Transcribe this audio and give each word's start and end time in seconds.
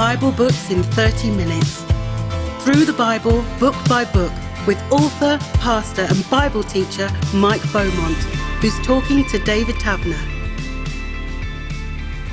Bible 0.00 0.32
books 0.32 0.70
in 0.70 0.82
30 0.82 1.30
minutes. 1.32 1.82
Through 2.64 2.86
the 2.86 2.94
Bible, 2.96 3.44
book 3.58 3.74
by 3.86 4.06
book, 4.06 4.32
with 4.66 4.80
author, 4.90 5.36
pastor, 5.58 6.06
and 6.08 6.30
Bible 6.30 6.62
teacher 6.62 7.10
Mike 7.34 7.60
Beaumont, 7.70 8.16
who's 8.62 8.78
talking 8.80 9.26
to 9.26 9.38
David 9.40 9.74
Taverner. 9.74 10.16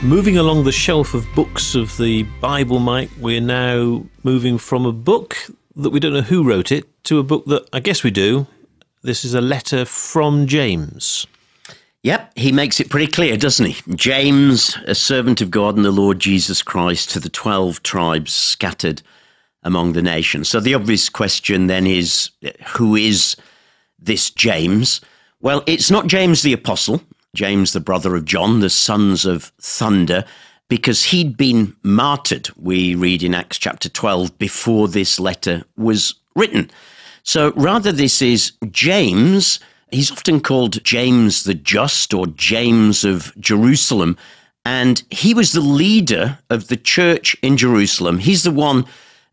Moving 0.02 0.38
along 0.38 0.64
the 0.64 0.72
shelf 0.72 1.14
of 1.14 1.28
books 1.36 1.76
of 1.76 1.98
the 1.98 2.24
Bible, 2.40 2.80
Mike, 2.80 3.10
we're 3.20 3.42
now 3.42 4.06
moving 4.24 4.58
from 4.58 4.86
a 4.86 4.94
book 4.94 5.36
that 5.76 5.90
we 5.90 6.00
don't 6.00 6.14
know 6.14 6.22
who 6.22 6.46
wrote 6.46 6.72
it 6.72 6.86
to 7.04 7.20
a 7.20 7.24
book 7.24 7.44
that 7.48 7.68
I 7.74 7.82
guess 7.82 8.02
we 8.02 8.12
do. 8.12 8.48
This 9.02 9.26
is 9.26 9.34
a 9.34 9.42
letter 9.42 9.84
from 9.84 10.48
James. 10.48 11.28
Yep, 12.04 12.34
he 12.38 12.52
makes 12.52 12.80
it 12.80 12.90
pretty 12.90 13.12
clear, 13.12 13.38
doesn't 13.38 13.66
he? 13.66 13.96
James, 13.96 14.78
a 14.86 14.96
servant 14.96 15.42
of 15.42 15.52
God 15.52 15.76
and 15.76 15.84
the 15.84 15.92
Lord 15.92 16.20
Jesus 16.20 16.62
Christ, 16.62 17.10
to 17.12 17.20
the 17.20 17.30
12 17.30 17.84
tribes 17.84 18.32
scattered 18.32 19.02
among 19.64 19.94
the 19.94 20.02
nations. 20.02 20.48
So 20.48 20.60
the 20.60 20.76
obvious 20.76 21.10
question 21.10 21.68
then 21.68 21.86
is 21.88 22.30
who 22.76 22.96
is 22.96 23.36
this 24.00 24.30
James? 24.30 25.02
Well, 25.42 25.64
it's 25.66 25.92
not 25.92 26.08
James 26.08 26.44
the 26.44 26.54
Apostle, 26.54 27.02
James 27.36 27.74
the 27.74 27.80
brother 27.80 28.16
of 28.16 28.26
John, 28.26 28.60
the 28.62 28.70
sons 28.70 29.26
of 29.26 29.52
thunder, 29.60 30.24
because 30.70 31.06
he'd 31.06 31.36
been 31.36 31.76
martyred, 31.84 32.50
we 32.58 32.96
read 32.96 33.24
in 33.24 33.34
Acts 33.34 33.58
chapter 33.58 33.90
12, 33.90 34.38
before 34.38 34.88
this 34.88 35.20
letter 35.20 35.64
was 35.76 36.16
written. 36.36 36.70
So 37.24 37.52
rather, 37.56 37.92
this 37.92 38.22
is 38.22 38.54
James 38.72 39.60
He's 39.92 40.12
often 40.12 40.42
called 40.42 40.84
James 40.84 41.44
the 41.44 41.54
Just 41.54 42.14
or 42.14 42.28
James 42.28 43.06
of 43.06 43.34
Jerusalem. 43.40 44.18
And 44.66 45.02
he 45.10 45.34
was 45.34 45.54
the 45.54 45.62
leader 45.62 46.40
of 46.50 46.68
the 46.68 46.76
church 46.76 47.38
in 47.42 47.56
Jerusalem. 47.56 48.20
He's 48.20 48.44
the 48.44 48.52
one, 48.52 48.86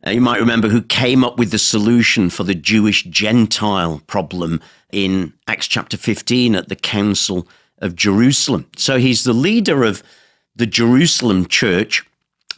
uh, 0.07 0.11
you 0.11 0.21
might 0.21 0.39
remember, 0.39 0.69
who 0.69 0.81
came 0.81 1.25
up 1.25 1.39
with 1.39 1.51
the 1.51 1.59
solution 1.59 2.31
for 2.31 2.45
the 2.45 2.55
Jewish 2.55 3.03
Gentile 3.05 4.01
problem 4.07 4.61
in 4.93 5.33
Acts 5.49 5.67
chapter 5.67 5.97
15 5.97 6.55
at 6.55 6.69
the 6.69 6.77
Council 6.77 7.49
of 7.79 7.97
Jerusalem. 7.97 8.67
So 8.77 8.99
he's 8.99 9.25
the 9.25 9.33
leader 9.33 9.83
of 9.83 10.05
the 10.55 10.67
Jerusalem 10.67 11.47
church. 11.47 12.07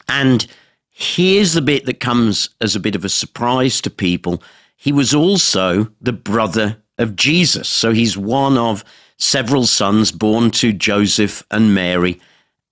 And 0.07 0.47
here's 0.91 1.55
the 1.55 1.63
bit 1.63 1.87
that 1.87 2.01
comes 2.01 2.51
as 2.61 2.77
a 2.77 2.81
bit 2.81 2.95
of 2.95 3.07
a 3.07 3.09
surprise 3.09 3.81
to 3.81 3.91
people. 3.91 4.43
He 4.77 4.93
was 4.93 5.15
also 5.15 5.89
the 5.99 6.13
brother 6.13 6.77
of 6.99 7.17
Jesus. 7.17 7.69
So 7.69 7.93
he's 7.93 8.17
one 8.17 8.57
of 8.59 8.85
several 9.19 9.67
sons 9.67 10.13
born 10.13 10.51
to 10.53 10.73
Joseph 10.73 11.43
and 11.51 11.75
Mary 11.75 12.21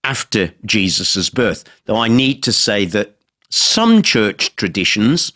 after 0.03 0.53
Jesus' 0.64 1.30
birth. 1.30 1.64
Though 1.86 1.97
I 1.97 2.08
need 2.08 2.42
to 2.42 2.52
say 2.52 2.84
that 2.86 3.17
some 3.50 4.02
church 4.02 4.55
traditions, 4.56 5.33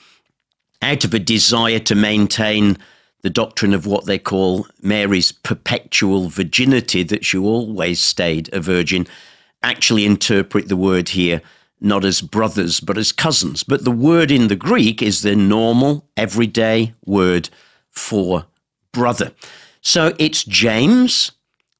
out 0.83 1.05
of 1.05 1.14
a 1.14 1.19
desire 1.19 1.78
to 1.81 1.94
maintain 1.94 2.77
the 3.22 3.31
doctrine 3.31 3.75
of 3.75 3.86
what 3.86 4.06
they 4.06 4.19
call 4.19 4.66
Mary's 4.81 5.33
perpetual 5.33 6.28
virginity, 6.28 7.03
that 7.03 7.25
she 7.25 7.36
always 7.36 8.00
stayed 8.00 8.53
a 8.53 8.61
virgin, 8.61 9.06
actually 9.62 10.05
interpret 10.05 10.69
the 10.69 10.77
word 10.77 11.11
here 11.11 11.42
not 11.81 12.05
as 12.05 12.20
brothers 12.20 12.81
but 12.81 12.98
as 12.98 13.12
cousins. 13.12 13.62
But 13.62 13.84
the 13.84 13.91
word 13.91 14.31
in 14.31 14.48
the 14.48 14.56
Greek 14.56 15.03
is 15.03 15.22
the 15.22 15.36
normal, 15.36 16.09
everyday 16.16 16.94
word 17.05 17.50
for 17.91 18.47
brother. 18.98 19.30
So 19.80 20.12
it's 20.18 20.42
James, 20.42 21.30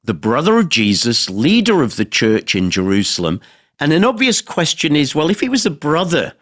the 0.05 0.13
brother 0.13 0.57
of 0.57 0.69
Jesus, 0.69 1.29
leader 1.29 1.83
of 1.83 1.97
the 1.97 2.05
church 2.05 2.55
in 2.55 2.71
Jerusalem. 2.71 3.41
And 3.77 3.91
an 3.91 4.05
obvious 4.05 4.41
question 4.41 4.95
is 4.95 5.13
well, 5.13 5.29
if 5.29 5.41
he 5.41 5.49
was 5.49 5.63
the 5.63 5.69
brother 5.69 6.33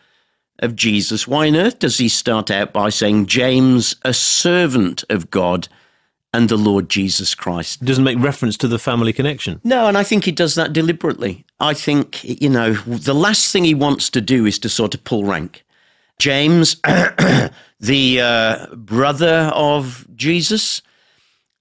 of 0.60 0.76
Jesus, 0.76 1.28
why 1.28 1.48
on 1.48 1.56
earth 1.56 1.80
does 1.80 1.98
he 1.98 2.08
start 2.08 2.52
out 2.52 2.74
by 2.74 2.90
saying, 2.90 3.26
James, 3.26 3.96
a 4.06 4.14
servant 4.14 5.04
of 5.10 5.32
God 5.32 5.68
and 6.32 6.48
the 6.48 6.58
Lord 6.58 6.90
Jesus 6.90 7.34
Christ? 7.34 7.84
Doesn't 7.84 8.04
make 8.04 8.20
reference 8.20 8.56
to 8.58 8.68
the 8.68 8.78
family 8.78 9.12
connection. 9.12 9.60
No, 9.64 9.88
and 9.88 9.98
I 9.98 10.04
think 10.04 10.26
he 10.26 10.32
does 10.32 10.54
that 10.56 10.74
deliberately. 10.74 11.44
I 11.60 11.74
think, 11.74 12.24
you 12.24 12.50
know, 12.50 12.74
the 12.74 13.16
last 13.16 13.52
thing 13.52 13.64
he 13.64 13.74
wants 13.74 14.12
to 14.12 14.22
do 14.22 14.46
is 14.46 14.60
to 14.60 14.70
sort 14.70 14.94
of 14.94 15.04
pull 15.04 15.24
rank. 15.26 15.64
James, 16.20 16.76
the 17.80 18.22
uh, 18.22 18.76
brother 18.76 19.52
of 19.54 20.08
Jesus, 20.16 20.82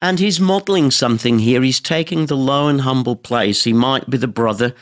and 0.00 0.19
he's 0.19 0.41
modeling 0.41 0.91
something 0.91 1.39
here. 1.41 1.62
He's 1.62 1.81
taking 1.81 2.27
the 2.27 2.37
low 2.37 2.69
and 2.69 2.83
humble 2.83 3.16
place. 3.16 3.65
He 3.65 3.72
might 3.72 4.09
be 4.09 4.16
the 4.16 4.28
brother 4.28 4.75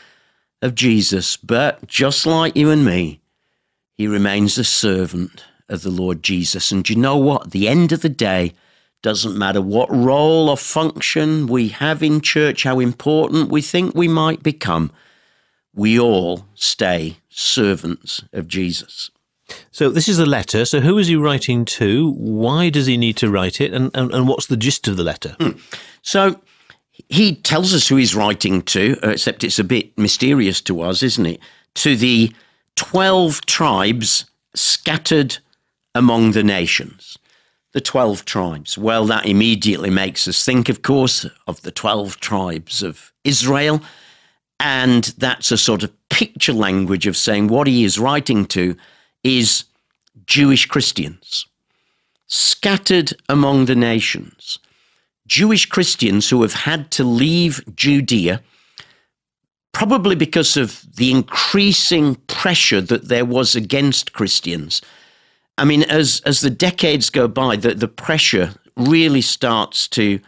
of 0.61 0.75
Jesus, 0.75 1.37
but 1.37 1.85
just 1.87 2.25
like 2.25 2.55
you 2.55 2.69
and 2.69 2.85
me, 2.85 3.21
he 3.93 4.07
remains 4.07 4.57
a 4.57 4.63
servant 4.63 5.45
of 5.69 5.81
the 5.81 5.89
Lord 5.89 6.23
Jesus. 6.23 6.71
And 6.71 6.87
you 6.89 6.95
know 6.95 7.17
what? 7.17 7.47
At 7.47 7.51
the 7.51 7.67
end 7.67 7.91
of 7.91 8.01
the 8.01 8.09
day, 8.09 8.53
doesn't 9.01 9.37
matter 9.37 9.61
what 9.61 9.93
role 9.95 10.49
or 10.49 10.57
function 10.57 11.47
we 11.47 11.67
have 11.69 12.01
in 12.01 12.21
church, 12.21 12.63
how 12.63 12.79
important 12.79 13.49
we 13.49 13.61
think 13.61 13.93
we 13.93 14.07
might 14.07 14.41
become, 14.41 14.91
we 15.73 15.99
all 15.99 16.45
stay 16.55 17.17
servants 17.29 18.23
of 18.33 18.47
Jesus. 18.47 19.11
So 19.71 19.89
this 19.89 20.07
is 20.07 20.19
a 20.19 20.25
letter. 20.25 20.65
So 20.65 20.79
who 20.79 20.97
is 20.97 21.07
he 21.07 21.15
writing 21.15 21.65
to? 21.65 22.11
Why 22.11 22.69
does 22.69 22.85
he 22.85 22.97
need 22.97 23.17
to 23.17 23.29
write 23.29 23.61
it? 23.61 23.73
And, 23.73 23.91
and, 23.93 24.13
and 24.13 24.27
what's 24.27 24.47
the 24.47 24.57
gist 24.57 24.87
of 24.87 24.97
the 24.97 25.03
letter? 25.03 25.35
Mm. 25.39 25.59
So 26.01 26.39
he 27.09 27.35
tells 27.35 27.73
us 27.73 27.87
who 27.87 27.97
he's 27.97 28.15
writing 28.15 28.61
to, 28.63 28.97
uh, 29.03 29.09
except 29.09 29.43
it's 29.43 29.59
a 29.59 29.63
bit 29.63 29.97
mysterious 29.97 30.61
to 30.61 30.81
us, 30.81 31.03
isn't 31.03 31.25
it? 31.25 31.39
To 31.75 31.95
the 31.95 32.33
12 32.75 33.45
tribes 33.45 34.25
scattered 34.53 35.37
among 35.93 36.31
the 36.31 36.43
nations. 36.43 37.17
The 37.73 37.81
12 37.81 38.23
tribes. 38.23 38.77
Well, 38.77 39.05
that 39.05 39.25
immediately 39.25 39.89
makes 39.89 40.27
us 40.27 40.45
think, 40.45 40.69
of 40.69 40.81
course, 40.81 41.25
of 41.47 41.61
the 41.61 41.71
12 41.71 42.19
tribes 42.19 42.81
of 42.81 43.11
Israel. 43.23 43.81
And 44.59 45.03
that's 45.17 45.51
a 45.51 45.57
sort 45.57 45.83
of 45.83 45.91
picture 46.09 46.53
language 46.53 47.07
of 47.07 47.17
saying 47.17 47.47
what 47.47 47.67
he 47.67 47.83
is 47.83 47.99
writing 47.99 48.45
to 48.45 48.77
is 49.25 49.65
Jewish 50.27 50.67
Christians 50.67 51.47
scattered 52.27 53.13
among 53.27 53.65
the 53.65 53.75
nations. 53.75 54.59
Jewish 55.27 55.65
Christians 55.65 56.29
who 56.29 56.43
have 56.43 56.53
had 56.53 56.91
to 56.91 57.03
leave 57.03 57.63
Judea, 57.75 58.41
probably 59.71 60.15
because 60.15 60.55
of 60.55 60.85
the 60.95 61.11
increasing 61.11 62.15
pressure 62.27 62.81
that 62.81 63.07
there 63.07 63.25
was 63.25 63.55
against 63.55 64.13
Christians. 64.13 64.81
I 65.57 65.65
mean, 65.65 65.83
as, 65.83 66.21
as 66.25 66.41
the 66.41 66.49
decades 66.49 67.09
go 67.09 67.27
by, 67.27 67.55
the, 67.55 67.73
the 67.73 67.87
pressure 67.87 68.53
really 68.77 69.21
starts 69.21 69.87
to 69.89 70.19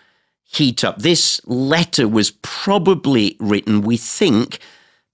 heat 0.44 0.84
up. 0.84 1.00
This 1.00 1.40
letter 1.46 2.08
was 2.08 2.32
probably 2.42 3.36
written, 3.40 3.82
we 3.82 3.98
think, 3.98 4.60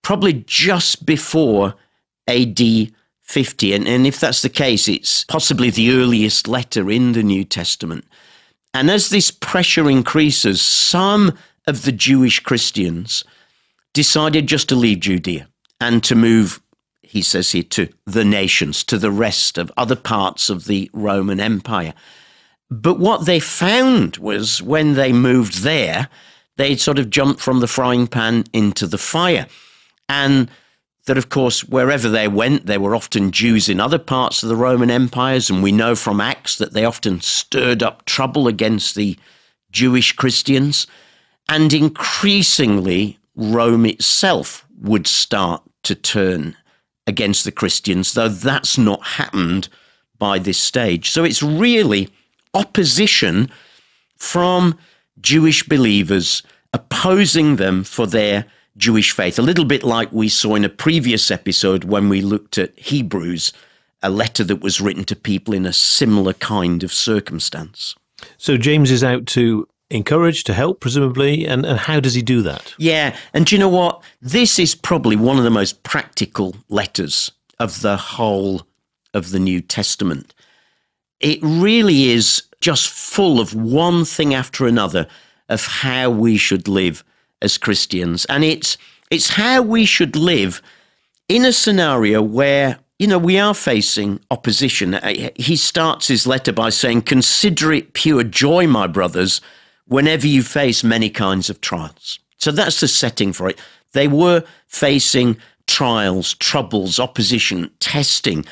probably 0.04 0.44
just 0.46 1.06
before 1.06 1.76
AD 2.28 2.60
50. 3.24 3.74
And, 3.74 3.88
and 3.88 4.06
if 4.06 4.20
that's 4.20 4.42
the 4.42 4.50
case, 4.50 4.88
it's 4.88 5.24
possibly 5.24 5.70
the 5.70 5.92
earliest 5.92 6.48
letter 6.48 6.92
in 6.92 7.14
the 7.14 7.24
New 7.24 7.44
Testament. 7.44 8.06
And 8.74 8.90
as 8.90 9.10
this 9.10 9.32
pressure 9.32 9.90
increases, 9.90 10.62
some 10.62 11.38
of 11.68 11.84
the 11.84 11.92
Jewish 11.92 12.40
Christians 12.40 13.24
decided 13.94 14.48
just 14.48 14.70
to 14.70 14.76
leave 14.76 15.00
Judea 15.00 15.48
and 15.80 16.04
to 16.04 16.16
move, 16.16 16.62
he 17.02 17.22
says 17.22 17.52
here, 17.52 17.64
to 17.64 17.90
the 18.06 18.26
nations, 18.26 18.84
to 18.86 18.98
the 18.98 19.12
rest 19.12 19.58
of 19.58 19.72
other 19.78 19.96
parts 19.96 20.50
of 20.50 20.66
the 20.66 20.90
Roman 20.94 21.40
Empire. 21.40 21.94
But 22.70 23.00
what 23.00 23.26
they 23.26 23.40
found 23.40 24.18
was 24.18 24.62
when 24.62 24.96
they 24.96 25.14
moved 25.14 25.64
there, 25.64 26.10
they'd 26.58 26.80
sort 26.80 27.00
of 27.00 27.10
jumped 27.10 27.40
from 27.40 27.60
the 27.60 27.68
frying 27.68 28.08
pan 28.08 28.46
into 28.54 28.88
the 28.88 28.98
fire. 28.98 29.48
And 30.10 30.50
that, 31.06 31.18
of 31.18 31.30
course, 31.30 31.64
wherever 31.66 32.08
they 32.08 32.28
went, 32.28 32.66
there 32.66 32.80
were 32.80 32.96
often 32.96 33.32
Jews 33.32 33.68
in 33.68 33.80
other 33.80 34.00
parts 34.00 34.42
of 34.42 34.50
the 34.50 34.56
Roman 34.56 34.90
empires, 34.90 35.50
and 35.50 35.62
we 35.62 35.72
know 35.72 35.96
from 35.96 36.22
Acts 36.22 36.58
that 36.58 36.74
they 36.74 36.86
often 36.86 37.20
stirred 37.22 37.84
up 37.84 38.06
trouble 38.06 38.48
against 38.48 38.96
the 38.96 39.18
Jewish 39.72 40.14
Christians. 40.14 40.88
And 41.50 41.74
increasingly, 41.74 43.20
Rome 43.36 43.86
itself 43.86 44.66
would 44.80 45.08
start 45.08 45.62
to 45.84 45.96
turn 45.96 46.56
against 47.06 47.44
the 47.44 47.52
Christians, 47.52 48.14
though 48.14 48.30
that's 48.30 48.78
not 48.78 49.04
happened 49.04 49.68
by 50.18 50.40
this 50.40 50.58
stage. 50.58 51.10
So 51.10 51.26
it's 51.26 51.44
really 51.44 52.10
opposition 52.54 53.50
from 54.16 54.78
Jewish 55.20 55.64
believers 55.64 56.44
opposing 56.72 57.58
them 57.58 57.84
for 57.84 58.08
their 58.08 58.46
Jewish 58.78 59.12
faith, 59.12 59.38
a 59.38 59.44
little 59.44 59.66
bit 59.66 59.84
like 59.84 60.12
we 60.12 60.30
saw 60.30 60.56
in 60.56 60.66
a 60.66 60.70
previous 60.70 61.30
episode 61.30 61.84
when 61.84 62.10
we 62.10 62.22
looked 62.22 62.58
at 62.58 62.78
Hebrews, 62.78 63.54
a 64.02 64.10
letter 64.10 64.44
that 64.44 64.62
was 64.62 64.82
written 64.82 65.04
to 65.06 65.16
people 65.16 65.54
in 65.54 65.66
a 65.66 65.74
similar 65.74 66.34
kind 66.34 66.84
of 66.84 66.92
circumstance. 66.92 67.96
So 68.38 68.58
James 68.58 68.90
is 68.90 69.04
out 69.04 69.26
to 69.28 69.68
encourage, 69.90 70.44
to 70.46 70.54
help, 70.54 70.80
presumably, 70.80 71.46
and, 71.46 71.66
and 71.66 71.80
how 71.80 72.00
does 72.00 72.16
he 72.16 72.22
do 72.22 72.42
that? 72.42 72.74
Yeah, 72.78 73.16
and 73.34 73.46
do 73.46 73.56
you 73.56 73.60
know 73.60 73.70
what? 73.70 74.04
This 74.22 74.58
is 74.58 74.76
probably 74.76 75.16
one 75.16 75.38
of 75.38 75.44
the 75.44 75.50
most 75.50 75.84
practical 75.84 76.56
letters 76.70 77.32
of 77.60 77.82
the 77.82 77.98
whole 77.98 78.64
of 79.14 79.30
the 79.30 79.40
New 79.40 79.62
Testament. 79.62 80.34
It 81.20 81.40
really 81.42 82.10
is 82.10 82.44
just 82.60 82.90
full 82.90 83.40
of 83.40 83.54
one 83.54 84.04
thing 84.04 84.34
after 84.34 84.66
another 84.66 85.08
of 85.50 85.66
how 85.66 86.10
we 86.10 86.38
should 86.38 86.68
live 86.68 87.04
as 87.44 87.58
Christians. 87.58 88.26
And 88.26 88.44
it's, 88.44 88.78
it's 89.12 89.30
how 89.30 89.62
we 89.62 89.86
should 89.86 90.16
live 90.16 90.62
in 91.28 91.46
a 91.46 91.54
scenario 91.54 92.22
where, 92.22 92.80
you 92.98 93.08
know, 93.08 93.20
we 93.20 93.38
are 93.38 93.54
facing 93.54 94.20
opposition. 94.32 94.96
Uh, 94.96 95.30
he 95.36 95.56
starts 95.56 96.08
his 96.08 96.26
letter 96.26 96.54
by 96.54 96.70
saying, 96.70 97.04
Consider 97.04 97.74
it 97.74 97.94
pure 97.94 98.24
joy, 98.24 98.66
my 98.66 98.88
brothers, 98.88 99.42
whenever 99.86 100.26
you 100.26 100.42
face 100.42 100.84
many 100.84 101.10
kinds 101.10 101.50
of 101.50 101.62
trials. 101.62 102.20
So 102.38 102.52
that's 102.52 102.80
the 102.80 102.88
setting 102.88 103.34
for 103.34 103.50
it. 103.50 103.60
They 103.92 104.08
were 104.08 104.44
facing 104.68 105.38
trials, 105.68 106.34
troubles, 106.36 107.00
opposition, 107.00 107.70
testing. 107.80 108.46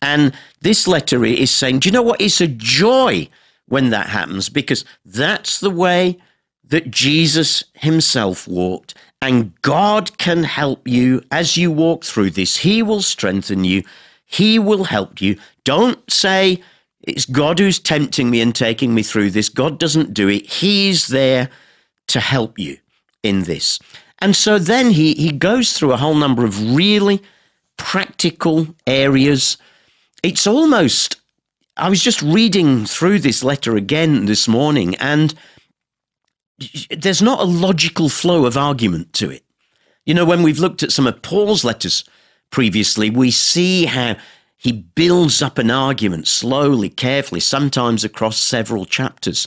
And 0.00 0.32
this 0.60 0.88
letter 0.88 1.24
is 1.24 1.50
saying, 1.50 1.80
do 1.80 1.88
you 1.88 1.92
know 1.92 2.02
what? 2.02 2.20
It's 2.20 2.40
a 2.40 2.48
joy 2.48 3.28
when 3.66 3.90
that 3.90 4.08
happens 4.08 4.48
because 4.48 4.84
that's 5.04 5.60
the 5.60 5.70
way 5.70 6.18
that 6.68 6.90
Jesus 6.90 7.64
himself 7.74 8.46
walked. 8.46 8.94
And 9.20 9.60
God 9.62 10.16
can 10.18 10.44
help 10.44 10.86
you 10.86 11.22
as 11.30 11.56
you 11.56 11.72
walk 11.72 12.04
through 12.04 12.30
this. 12.30 12.58
He 12.58 12.82
will 12.82 13.02
strengthen 13.02 13.64
you. 13.64 13.82
He 14.24 14.58
will 14.58 14.84
help 14.84 15.20
you. 15.20 15.38
Don't 15.64 15.98
say, 16.10 16.62
it's 17.02 17.24
God 17.24 17.58
who's 17.58 17.78
tempting 17.78 18.30
me 18.30 18.40
and 18.40 18.54
taking 18.54 18.94
me 18.94 19.02
through 19.02 19.30
this. 19.30 19.48
God 19.48 19.78
doesn't 19.78 20.14
do 20.14 20.28
it. 20.28 20.46
He's 20.46 21.08
there 21.08 21.48
to 22.08 22.20
help 22.20 22.58
you 22.58 22.78
in 23.22 23.44
this. 23.44 23.78
And 24.20 24.36
so 24.36 24.58
then 24.58 24.90
he, 24.90 25.14
he 25.14 25.30
goes 25.30 25.72
through 25.72 25.92
a 25.92 25.96
whole 25.96 26.14
number 26.14 26.44
of 26.44 26.74
really 26.74 27.22
practical 27.76 28.66
areas. 28.86 29.56
It's 30.22 30.46
almost, 30.46 31.20
I 31.76 31.88
was 31.88 32.02
just 32.02 32.20
reading 32.22 32.84
through 32.84 33.20
this 33.20 33.42
letter 33.42 33.76
again 33.76 34.26
this 34.26 34.48
morning, 34.48 34.96
and 34.96 35.34
there's 36.90 37.22
not 37.22 37.40
a 37.40 37.44
logical 37.44 38.08
flow 38.08 38.46
of 38.46 38.56
argument 38.56 39.12
to 39.14 39.30
it. 39.30 39.44
You 40.06 40.14
know, 40.14 40.24
when 40.24 40.42
we've 40.42 40.58
looked 40.58 40.82
at 40.82 40.92
some 40.92 41.06
of 41.06 41.22
Paul's 41.22 41.64
letters 41.64 42.04
previously, 42.50 43.10
we 43.10 43.30
see 43.30 43.84
how 43.84 44.16
he 44.56 44.72
builds 44.72 45.40
up 45.40 45.58
an 45.58 45.70
argument 45.70 46.26
slowly, 46.26 46.88
carefully, 46.88 47.40
sometimes 47.40 48.04
across 48.04 48.40
several 48.40 48.84
chapters. 48.84 49.46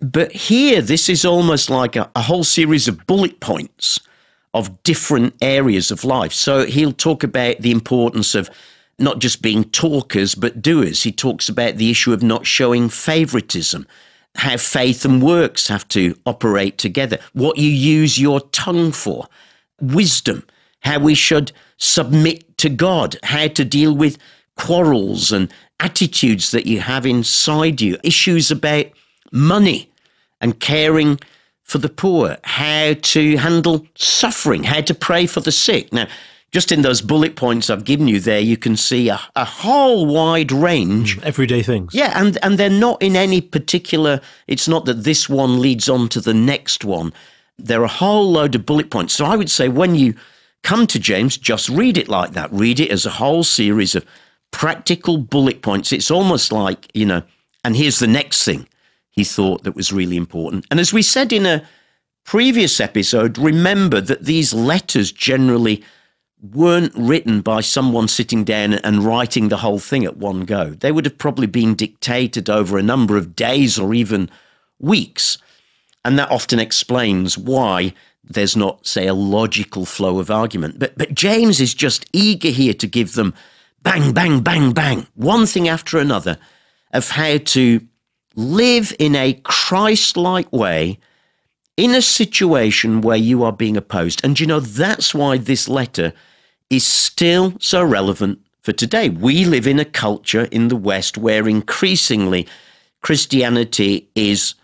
But 0.00 0.32
here, 0.32 0.82
this 0.82 1.08
is 1.08 1.24
almost 1.24 1.70
like 1.70 1.96
a, 1.96 2.10
a, 2.14 2.22
whole 2.22 2.44
series 2.44 2.88
of 2.88 3.06
bullet 3.06 3.40
points 3.40 3.98
of 4.52 4.82
different 4.82 5.34
areas 5.40 5.90
of 5.90 6.04
life. 6.04 6.32
So 6.32 6.66
he'll 6.66 6.92
talk 6.92 7.24
about 7.24 7.58
the 7.58 7.70
importance 7.70 8.34
of 8.34 8.50
not 8.98 9.18
just 9.18 9.40
being 9.40 9.64
talkers, 9.64 10.34
but 10.34 10.60
doers. 10.60 11.02
He 11.02 11.12
talks 11.12 11.48
about 11.48 11.76
the 11.76 11.90
issue 11.90 12.12
of 12.12 12.22
not 12.22 12.46
showing 12.46 12.88
favoritism, 12.90 13.86
how 14.36 14.56
faith 14.56 15.04
and 15.04 15.22
works 15.22 15.68
have 15.68 15.86
to 15.88 16.16
operate 16.26 16.78
together, 16.78 17.18
what 17.32 17.56
you 17.56 17.68
use 17.68 18.18
your 18.18 18.40
tongue 18.40 18.92
for, 18.92 19.26
wisdom, 19.80 20.44
how 20.80 20.98
we 20.98 21.14
should 21.14 21.52
submit 21.76 22.58
to 22.58 22.68
God, 22.68 23.16
how 23.22 23.48
to 23.48 23.64
deal 23.64 23.94
with 23.94 24.18
quarrels 24.56 25.32
and 25.32 25.52
attitudes 25.80 26.50
that 26.50 26.66
you 26.66 26.80
have 26.80 27.06
inside 27.06 27.80
you, 27.80 27.96
issues 28.02 28.50
about 28.50 28.86
money 29.32 29.90
and 30.40 30.60
caring 30.60 31.18
for 31.62 31.78
the 31.78 31.88
poor, 31.88 32.36
how 32.44 32.94
to 33.00 33.36
handle 33.36 33.86
suffering, 33.96 34.64
how 34.64 34.80
to 34.82 34.94
pray 34.94 35.26
for 35.26 35.40
the 35.40 35.52
sick. 35.52 35.92
Now, 35.92 36.06
just 36.54 36.70
in 36.70 36.82
those 36.82 37.02
bullet 37.02 37.34
points 37.34 37.68
I've 37.68 37.82
given 37.82 38.06
you 38.06 38.20
there, 38.20 38.38
you 38.38 38.56
can 38.56 38.76
see 38.76 39.08
a, 39.08 39.18
a 39.34 39.44
whole 39.44 40.06
wide 40.06 40.52
range. 40.52 41.18
Mm, 41.18 41.24
everyday 41.24 41.64
things. 41.64 41.92
Yeah, 41.92 42.12
and, 42.14 42.38
and 42.44 42.56
they're 42.56 42.70
not 42.70 43.02
in 43.02 43.16
any 43.16 43.40
particular, 43.40 44.20
it's 44.46 44.68
not 44.68 44.84
that 44.84 45.02
this 45.02 45.28
one 45.28 45.60
leads 45.60 45.88
on 45.88 46.08
to 46.10 46.20
the 46.20 46.32
next 46.32 46.84
one. 46.84 47.12
There 47.58 47.80
are 47.80 47.86
a 47.86 47.88
whole 47.88 48.30
load 48.30 48.54
of 48.54 48.64
bullet 48.64 48.88
points. 48.88 49.14
So 49.14 49.24
I 49.24 49.34
would 49.34 49.50
say 49.50 49.68
when 49.68 49.96
you 49.96 50.14
come 50.62 50.86
to 50.86 51.00
James, 51.00 51.36
just 51.36 51.68
read 51.68 51.98
it 51.98 52.08
like 52.08 52.34
that. 52.34 52.52
Read 52.52 52.78
it 52.78 52.92
as 52.92 53.04
a 53.04 53.10
whole 53.10 53.42
series 53.42 53.96
of 53.96 54.06
practical 54.52 55.18
bullet 55.18 55.60
points. 55.60 55.92
It's 55.92 56.08
almost 56.08 56.52
like, 56.52 56.88
you 56.94 57.04
know, 57.04 57.24
and 57.64 57.74
here's 57.74 57.98
the 57.98 58.06
next 58.06 58.44
thing 58.44 58.68
he 59.10 59.24
thought 59.24 59.64
that 59.64 59.74
was 59.74 59.92
really 59.92 60.16
important. 60.16 60.66
And 60.70 60.78
as 60.78 60.92
we 60.92 61.02
said 61.02 61.32
in 61.32 61.46
a 61.46 61.66
previous 62.24 62.78
episode, 62.78 63.38
remember 63.38 64.00
that 64.00 64.24
these 64.24 64.54
letters 64.54 65.10
generally 65.10 65.82
weren't 66.52 66.92
written 66.94 67.40
by 67.40 67.60
someone 67.60 68.08
sitting 68.08 68.44
down 68.44 68.74
and 68.74 69.04
writing 69.04 69.48
the 69.48 69.58
whole 69.58 69.78
thing 69.78 70.04
at 70.04 70.16
one 70.16 70.40
go. 70.40 70.70
They 70.70 70.92
would 70.92 71.04
have 71.06 71.18
probably 71.18 71.46
been 71.46 71.74
dictated 71.74 72.50
over 72.50 72.76
a 72.76 72.82
number 72.82 73.16
of 73.16 73.34
days 73.34 73.78
or 73.78 73.94
even 73.94 74.30
weeks. 74.78 75.38
And 76.04 76.18
that 76.18 76.30
often 76.30 76.58
explains 76.58 77.38
why 77.38 77.94
there's 78.22 78.56
not, 78.56 78.86
say, 78.86 79.06
a 79.06 79.14
logical 79.14 79.86
flow 79.86 80.18
of 80.18 80.30
argument. 80.30 80.78
But, 80.78 80.98
but 80.98 81.14
James 81.14 81.60
is 81.60 81.74
just 81.74 82.06
eager 82.12 82.48
here 82.48 82.74
to 82.74 82.86
give 82.86 83.14
them 83.14 83.34
bang, 83.82 84.12
bang, 84.12 84.40
bang, 84.40 84.72
bang, 84.72 85.06
one 85.14 85.46
thing 85.46 85.68
after 85.68 85.98
another 85.98 86.38
of 86.92 87.10
how 87.10 87.38
to 87.38 87.80
live 88.34 88.94
in 88.98 89.14
a 89.14 89.34
Christ 89.44 90.16
like 90.16 90.52
way 90.52 90.98
in 91.76 91.90
a 91.94 92.02
situation 92.02 93.00
where 93.00 93.16
you 93.16 93.42
are 93.44 93.52
being 93.52 93.76
opposed. 93.76 94.24
And 94.24 94.38
you 94.38 94.46
know, 94.46 94.60
that's 94.60 95.14
why 95.14 95.38
this 95.38 95.68
letter 95.68 96.12
is 96.76 96.86
still 96.86 97.54
so 97.60 97.82
relevant 97.84 98.40
for 98.62 98.72
today. 98.72 99.08
We 99.08 99.44
live 99.44 99.66
in 99.66 99.78
a 99.78 99.84
culture 99.84 100.44
in 100.50 100.68
the 100.68 100.76
West 100.76 101.18
where 101.18 101.48
increasingly 101.48 102.46
Christianity 103.02 104.08
is 104.14 104.54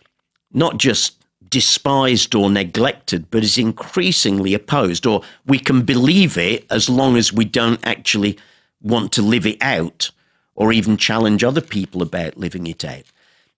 not 0.52 0.78
just 0.78 1.16
despised 1.50 2.34
or 2.34 2.48
neglected, 2.48 3.30
but 3.30 3.42
is 3.42 3.58
increasingly 3.58 4.54
opposed, 4.54 5.04
or 5.04 5.22
we 5.46 5.58
can 5.58 5.82
believe 5.82 6.38
it 6.38 6.64
as 6.70 6.88
long 6.88 7.16
as 7.16 7.32
we 7.32 7.44
don't 7.44 7.84
actually 7.86 8.38
want 8.80 9.12
to 9.12 9.22
live 9.22 9.46
it 9.46 9.58
out 9.60 10.10
or 10.54 10.72
even 10.72 10.96
challenge 10.96 11.44
other 11.44 11.60
people 11.60 12.02
about 12.02 12.36
living 12.36 12.66
it 12.66 12.84
out. 12.84 13.04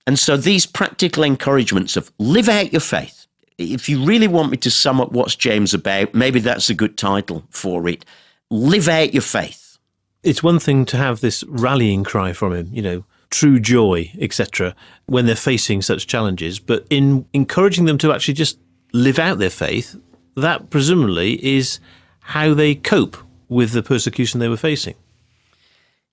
And 0.07 0.19
so 0.19 0.37
these 0.37 0.67
practical 0.67 1.23
encouragements 1.23 1.97
of 1.97 2.11
live 2.19 2.49
out 2.49 2.73
your 2.73 2.81
faith. 2.81 3.27
If 3.59 3.89
you 3.89 4.05
really 4.05 4.27
want 4.27 4.51
me 4.51 4.57
to 4.59 4.71
sum 4.71 5.01
up 5.01 5.13
what's 5.13 5.37
James 5.37 5.75
about, 5.75 6.15
maybe 6.15 6.41
that's 6.41 6.71
a 6.71 6.75
good 6.75 6.97
title 6.97 7.45
for 7.51 7.89
it. 7.89 8.05
Live 8.53 8.87
out 8.87 9.15
your 9.15 9.23
faith. 9.23 9.79
It's 10.23 10.43
one 10.43 10.59
thing 10.59 10.85
to 10.85 10.99
have 10.99 11.23
this 11.23 11.43
rallying 11.45 12.05
cry 12.05 12.35
from 12.35 12.53
him, 12.53 12.69
you 12.71 12.83
know, 12.83 13.05
true 13.31 13.59
joy, 13.59 14.13
etc., 14.21 14.77
when 15.07 15.25
they're 15.25 15.37
facing 15.37 15.81
such 15.81 16.07
challenges, 16.07 16.59
but 16.59 16.87
in 16.91 17.25
encouraging 17.33 17.87
them 17.87 17.97
to 17.97 18.13
actually 18.13 18.35
just 18.35 18.59
live 18.93 19.19
out 19.19 19.39
their 19.39 19.49
faith, 19.49 19.97
that 20.37 20.69
presumably 20.69 21.43
is 21.43 21.81
how 22.21 22.53
they 22.53 22.75
cope 22.75 23.17
with 23.49 23.73
the 23.73 23.83
persecution 23.83 24.39
they 24.39 24.51
were 24.51 24.59
facing. 24.59 24.97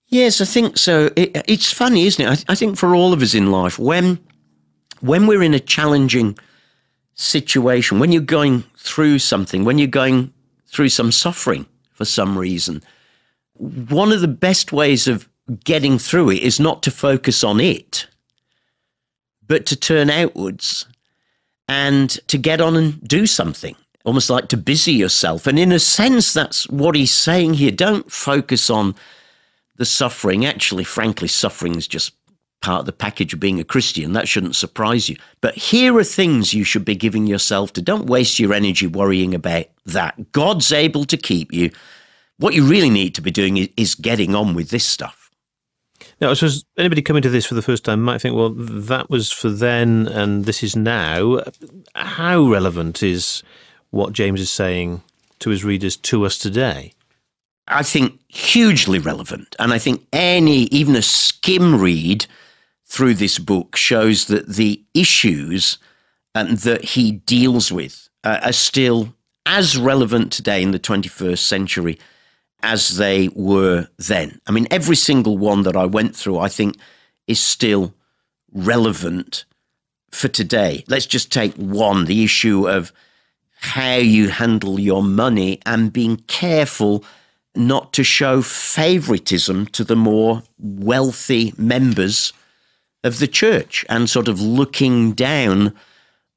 Yes, 0.08 0.40
I 0.40 0.46
think 0.46 0.78
so. 0.78 1.12
It, 1.18 1.44
it's 1.46 1.74
funny, 1.74 2.06
isn't 2.06 2.26
it? 2.26 2.46
I, 2.48 2.54
I 2.54 2.56
think 2.56 2.78
for 2.78 2.96
all 2.96 3.12
of 3.12 3.22
us 3.22 3.36
in 3.36 3.52
life, 3.52 3.78
when 3.78 4.18
when 5.02 5.28
we're 5.28 5.44
in 5.44 5.54
a 5.54 5.60
challenging 5.60 6.40
situation, 7.16 8.00
when 8.00 8.14
you're 8.14 8.22
going 8.22 8.64
through 8.78 9.20
something, 9.20 9.66
when 9.66 9.78
you're 9.78 9.90
going 9.90 10.34
through 10.68 10.88
some 10.88 11.12
suffering 11.12 11.66
for 12.00 12.06
some 12.06 12.38
reason, 12.38 12.82
one 13.56 14.14
of 14.14 14.22
the 14.22 14.28
best 14.30 14.72
ways 14.72 15.06
of 15.06 15.28
getting 15.66 16.00
through 16.00 16.30
it 16.30 16.42
is 16.42 16.58
not 16.58 16.82
to 16.82 16.92
focus 16.92 17.44
on 17.44 17.60
it, 17.60 18.08
but 19.46 19.66
to 19.66 19.76
turn 19.76 20.10
outwards 20.10 20.86
and 21.68 22.12
to 22.30 22.38
get 22.38 22.62
on 22.62 22.78
and 22.78 23.06
do 23.06 23.28
something, 23.28 23.76
almost 24.06 24.30
like 24.30 24.48
to 24.48 24.56
busy 24.56 24.94
yourself. 24.94 25.46
And 25.46 25.60
in 25.60 25.74
a 25.74 25.80
sense, 25.80 26.32
that's 26.32 26.70
what 26.70 26.96
he's 26.96 27.12
saying 27.12 27.56
here. 27.56 27.70
Don't 27.70 28.10
focus 28.10 28.70
on 28.70 28.96
the 29.76 29.84
suffering. 29.84 30.46
Actually, 30.46 30.86
frankly, 30.86 31.28
suffering 31.28 31.76
is 31.76 31.86
just 31.86 32.14
part 32.62 32.82
of 32.82 32.86
the 32.86 32.92
package 32.92 33.34
of 33.34 33.40
being 33.40 33.60
a 33.60 33.64
Christian. 33.64 34.14
That 34.14 34.28
shouldn't 34.28 34.56
surprise 34.56 35.10
you. 35.10 35.16
But 35.42 35.56
here 35.56 35.98
are 35.98 36.04
things 36.04 36.54
you 36.54 36.64
should 36.64 36.86
be 36.86 36.96
giving 36.96 37.28
yourself 37.28 37.74
to. 37.74 37.82
Don't 37.82 38.08
waste 38.08 38.40
your 38.40 38.54
energy 38.54 38.88
worrying 38.88 39.34
about 39.34 39.66
that. 39.86 40.32
God's 40.32 40.72
able 40.72 41.06
to 41.06 41.18
keep 41.18 41.54
you. 41.54 41.72
What 42.38 42.54
you 42.54 42.66
really 42.66 42.90
need 42.90 43.16
to 43.16 43.22
be 43.22 43.32
doing 43.32 43.58
is, 43.58 43.70
is 43.78 43.96
getting 43.96 44.36
on 44.36 44.54
with 44.54 44.70
this 44.70 44.86
stuff. 44.86 45.30
Now, 46.22 46.30
I 46.30 46.34
suppose 46.34 46.66
anybody 46.78 47.02
coming 47.02 47.22
to 47.22 47.30
this 47.30 47.46
for 47.46 47.56
the 47.56 47.62
first 47.62 47.86
time 47.86 48.02
might 48.02 48.22
think, 48.22 48.36
well, 48.36 48.50
that 48.50 49.10
was 49.10 49.32
for 49.32 49.50
then 49.50 50.08
and 50.08 50.46
this 50.46 50.64
is 50.64 50.76
now. 50.76 51.42
How 51.96 52.42
relevant 52.44 53.04
is 53.04 53.42
what 53.92 54.14
James 54.14 54.42
is 54.42 54.52
saying 54.52 55.02
to 55.40 55.50
his 55.50 55.64
readers 55.64 55.96
to 55.98 56.26
us 56.26 56.38
today? 56.38 56.94
I 57.68 57.84
think, 57.84 58.20
hugely 58.28 59.00
relevant. 59.00 59.56
And 59.60 59.72
I 59.72 59.78
think 59.78 60.06
any, 60.12 60.64
even 60.64 60.96
a 60.96 61.02
skim 61.02 61.80
read 61.80 62.26
through 62.90 63.14
this 63.14 63.38
book 63.38 63.76
shows 63.76 64.26
that 64.26 64.48
the 64.48 64.84
issues 64.94 65.78
um, 66.36 66.56
that 66.56 66.84
he 66.84 67.12
deals 67.12 67.72
with 67.72 68.10
uh, 68.24 68.40
are 68.44 68.52
still 68.52 69.14
as 69.46 69.78
relevant 69.78 70.32
today 70.34 70.62
in 70.62 70.72
the 70.72 70.80
21st 70.80 71.38
century 71.38 72.00
as 72.62 72.98
they 72.98 73.30
were 73.30 73.88
then. 73.98 74.42
I 74.48 74.52
mean, 74.52 74.68
every 74.70 74.96
single 74.96 75.38
one 75.38 75.64
that 75.64 75.76
I 75.76 75.86
went 75.86 76.16
through, 76.16 76.40
I 76.40 76.50
think, 76.50 76.76
is 77.28 77.40
still 77.40 77.94
relevant 78.52 79.46
for 80.12 80.28
today. 80.28 80.84
Let's 80.88 81.06
just 81.06 81.32
take 81.32 81.54
one 81.56 82.06
the 82.06 82.24
issue 82.24 82.68
of 82.68 82.92
how 83.62 83.96
you 83.96 84.30
handle 84.30 84.80
your 84.80 85.04
money 85.04 85.60
and 85.66 85.94
being 85.94 86.18
careful 86.28 87.04
not 87.56 87.94
to 87.94 88.04
show 88.04 88.42
favoritism 88.42 89.68
to 89.68 89.84
the 89.84 89.96
more 89.96 90.44
wealthy 90.58 91.54
members 91.58 92.34
of 93.04 93.20
the 93.20 93.28
church 93.28 93.86
and 93.90 94.10
sort 94.10 94.28
of 94.28 94.42
looking 94.42 95.14
down 95.14 95.74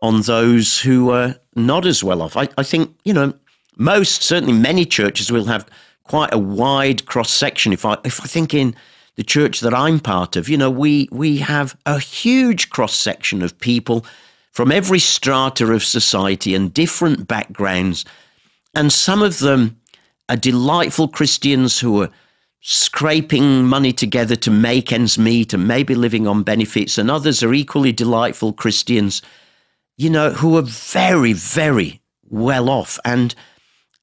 on 0.00 0.22
those 0.22 0.80
who 0.80 1.10
are 1.10 1.36
not 1.54 1.86
as 1.86 2.02
well 2.02 2.22
off. 2.22 2.36
I, 2.36 2.48
I 2.58 2.62
think, 2.62 2.94
you 3.04 3.12
know, 3.12 3.34
most, 3.76 4.22
certainly 4.22 4.52
many 4.52 4.84
churches 4.84 5.30
will 5.30 5.46
have 5.46 5.68
quite 6.04 6.32
a 6.32 6.38
wide 6.38 7.06
cross 7.06 7.30
section. 7.30 7.72
If 7.72 7.84
I, 7.84 7.96
if 8.04 8.20
I 8.20 8.26
think 8.26 8.52
in 8.54 8.74
the 9.16 9.22
church 9.22 9.60
that 9.60 9.74
I'm 9.74 10.00
part 10.00 10.36
of, 10.36 10.48
you 10.48 10.56
know, 10.56 10.70
we, 10.70 11.08
we 11.10 11.38
have 11.38 11.76
a 11.86 11.98
huge 11.98 12.70
cross 12.70 12.94
section 12.94 13.42
of 13.42 13.58
people 13.58 14.04
from 14.50 14.70
every 14.70 14.98
strata 14.98 15.72
of 15.72 15.82
society 15.84 16.54
and 16.54 16.74
different 16.74 17.26
backgrounds. 17.26 18.04
And 18.74 18.92
some 18.92 19.22
of 19.22 19.38
them 19.38 19.80
are 20.28 20.36
delightful 20.36 21.08
Christians 21.08 21.78
who 21.78 22.02
are 22.02 22.10
scraping 22.62 23.64
money 23.64 23.92
together 23.92 24.36
to 24.36 24.50
make 24.50 24.92
ends 24.92 25.18
meet 25.18 25.52
and 25.52 25.66
maybe 25.66 25.96
living 25.96 26.28
on 26.28 26.44
benefits. 26.44 26.96
And 26.96 27.10
others 27.10 27.42
are 27.42 27.52
equally 27.52 27.92
delightful 27.92 28.52
Christians, 28.52 29.20
you 29.96 30.08
know, 30.08 30.30
who 30.30 30.56
are 30.56 30.62
very, 30.62 31.32
very 31.32 32.00
well 32.30 32.70
off. 32.70 33.00
And 33.04 33.34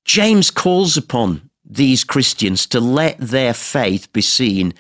James 0.04 0.52
calls 0.52 0.98
upon 0.98 1.50
these 1.64 2.04
Christians 2.04 2.66
to 2.68 2.82
let 2.82 3.18
their 3.18 3.54
faith 3.54 4.12
be 4.12 4.22
seen 4.22 4.74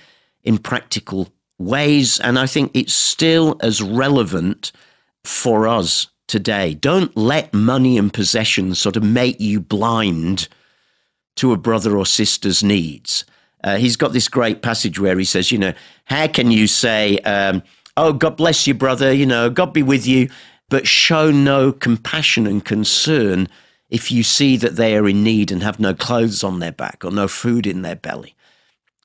in 0.44 0.58
practical 0.58 1.30
ways. 1.58 2.20
And 2.20 2.38
I 2.38 2.48
think 2.48 2.72
it's 2.74 2.94
still 2.94 3.58
as 3.62 3.82
relevant 3.82 4.74
for 5.24 5.68
us 5.68 6.08
today. 6.28 6.74
Don't 6.74 7.16
let 7.16 7.54
money 7.54 7.98
and 7.98 8.14
possessions 8.14 8.80
sort 8.80 8.98
of 8.98 9.04
make 9.04 9.40
you 9.40 9.62
blind 9.62 10.50
to 11.38 11.54
a 11.54 11.58
brother 11.58 11.98
or 11.98 12.06
sister's 12.06 12.62
needs. 12.62 13.24
Uh, 13.64 13.78
he's 13.78 13.96
got 13.96 14.14
this 14.14 14.28
great 14.28 14.62
passage 14.62 15.00
where 15.00 15.18
he 15.18 15.26
says, 15.26 15.52
you 15.52 15.58
know, 15.58 15.74
how 16.06 16.28
can 16.28 16.52
you 16.52 16.68
say, 16.68 17.18
um, 17.20 17.62
oh, 17.98 18.14
God 18.14 18.38
bless 18.38 18.66
you, 18.68 18.74
brother, 18.74 19.12
you 19.12 19.26
know, 19.26 19.50
God 19.50 19.74
be 19.74 19.84
with 19.84 20.08
you, 20.08 20.30
but 20.70 20.88
show 20.88 21.32
no 21.32 21.72
compassion 21.72 22.48
and 22.48 22.64
concern 22.64 23.48
if 23.90 24.12
you 24.12 24.24
see 24.24 24.56
that 24.58 24.76
they 24.76 24.96
are 24.96 25.10
in 25.10 25.24
need 25.24 25.52
and 25.52 25.64
have 25.64 25.80
no 25.80 25.94
clothes 25.94 26.44
on 26.44 26.60
their 26.60 26.72
back 26.72 27.04
or 27.04 27.12
no 27.12 27.28
food 27.28 27.66
in 27.66 27.82
their 27.82 27.96
belly. 27.96 28.36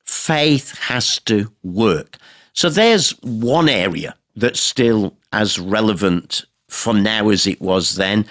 Faith 0.05 0.77
has 0.79 1.19
to 1.21 1.51
work. 1.63 2.19
So 2.53 2.69
there's 2.69 3.11
one 3.23 3.69
area 3.69 4.15
that's 4.37 4.61
still 4.61 5.17
as 5.33 5.59
relevant 5.59 6.45
for 6.69 6.93
now 6.95 7.31
as 7.31 7.47
it 7.47 7.61
was 7.61 7.97
then. 7.97 8.27